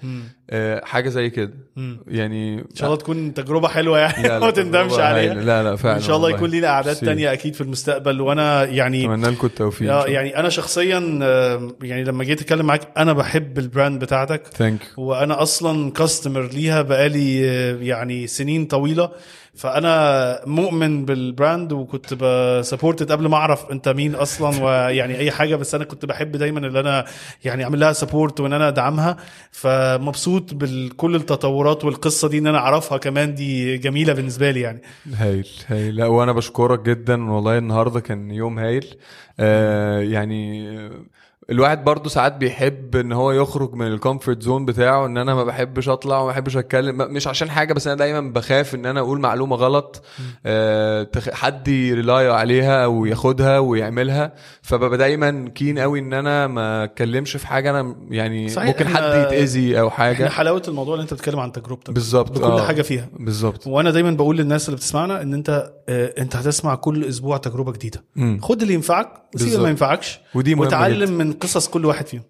[0.83, 1.53] حاجة زي كده.
[2.07, 4.39] يعني إن شاء الله تكون تجربة حلوة يعني.
[4.45, 5.33] ما تندمش عليها.
[5.33, 6.29] لا لا فعلا إن شاء الله.
[6.29, 6.95] يكون لينا أعداد.
[6.95, 8.21] تانية أكيد في المستقبل.
[8.21, 12.81] وأنا يعني أتمنى لكم التوفيق آه، يعني أنا شخصيا آه، يعني لما جيت أتكلم معاك
[12.97, 14.47] أنا بحب ال brand بتاعتك.
[14.47, 19.09] thank وأنا أصلا customer ليها بقالي آه، يعني سنين طويلة.
[19.55, 25.31] فأنا مؤمن بال brand وكنت ب support قبل ما أعرف أنت مين أصلا ويعني أي
[25.31, 27.05] حاجة بس أنا كنت بحب دايما إن أنا
[27.45, 29.17] يعني أعمل لها support وإن أنا أدعمها.
[29.51, 34.81] فمبسوط بكل التطورات والقصة دي إن أنا أعرفها كمان دي جميلة بالنسبة لي يعني.
[35.13, 35.95] هايل هايل.
[35.95, 38.95] لا وأنا بشكرك جدا والله النهارده كان يوم هايل.
[39.39, 40.67] آه يعني
[41.49, 45.43] الواحد برضه ساعات بيحب ان هو يخرج من ال comfort zone بتاعه ان أنا ما
[45.43, 49.19] بحبش اطلع وما بحبش اتكلم مش عشان حاجة بس أنا دايما بخاف ان أنا أقول
[49.19, 50.03] معلومة غلط
[50.45, 56.83] آه حد ي rely عليها أو ياخدها ويعملها فببقى دايما كين قوي ان أنا ما
[56.83, 61.03] اتكلمش في حاجة أنا يعني صحيح، ممكن حد يتأذي أو إحنا حاجة حلاوة الموضوع اللي
[61.03, 62.65] انت بتتكلم عن تجربتك بالظبط بكل آه.
[62.67, 67.03] حاجة فيها بالظبط وأنا دايما بقول للناس اللي بتسمعنا ان انت آه، انت هتسمع كل
[67.05, 68.39] أسبوع تجربة جديدة مم.
[68.41, 69.63] خد اللي ينفعك وسيب اللي.
[69.63, 71.11] ما ينفعكش ودي وتعلم.
[71.17, 72.23] من قصص كل واحد فيهم.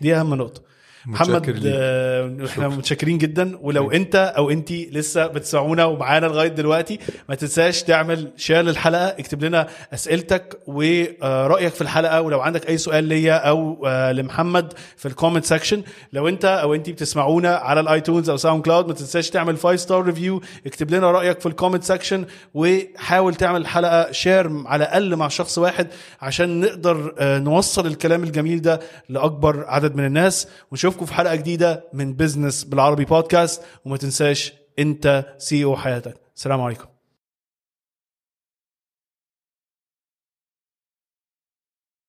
[0.00, 0.62] دي أهم نقطة.
[1.06, 1.62] محمد.
[1.66, 3.58] آه، إحنا متشكرين جدا.
[3.60, 9.44] ولو أنت أو انت لسه بتسمعونا ومعانا لغاية دلوقتي ما تنساش تعمل share للحلقة اكتب
[9.44, 12.20] لنا أسئلتك ورأيك في الحلقة.
[12.22, 15.82] ولو عندك أي سؤال ليا أو آه، لمحمد في ال comment section
[16.12, 20.02] لو أنت أو انت بتسمعونا على ال iTunes أو SoundCloud ما تنساش تعمل 5 star
[20.04, 22.24] review اكتب لنا رأيك في ال comment section
[22.54, 25.86] وحاول تعمل الحلقة share على الأقل مع شخص واحد
[26.20, 30.48] عشان نقدر آه، نوصل الكلام الجميل ده لأكبر عدد من الناس.
[30.88, 36.14] ونشوفكم في حلقة جديدة من business بالعربي بودكاست وما تنساش أنت سي أو حياتك.
[36.36, 36.97] السلام عليكم.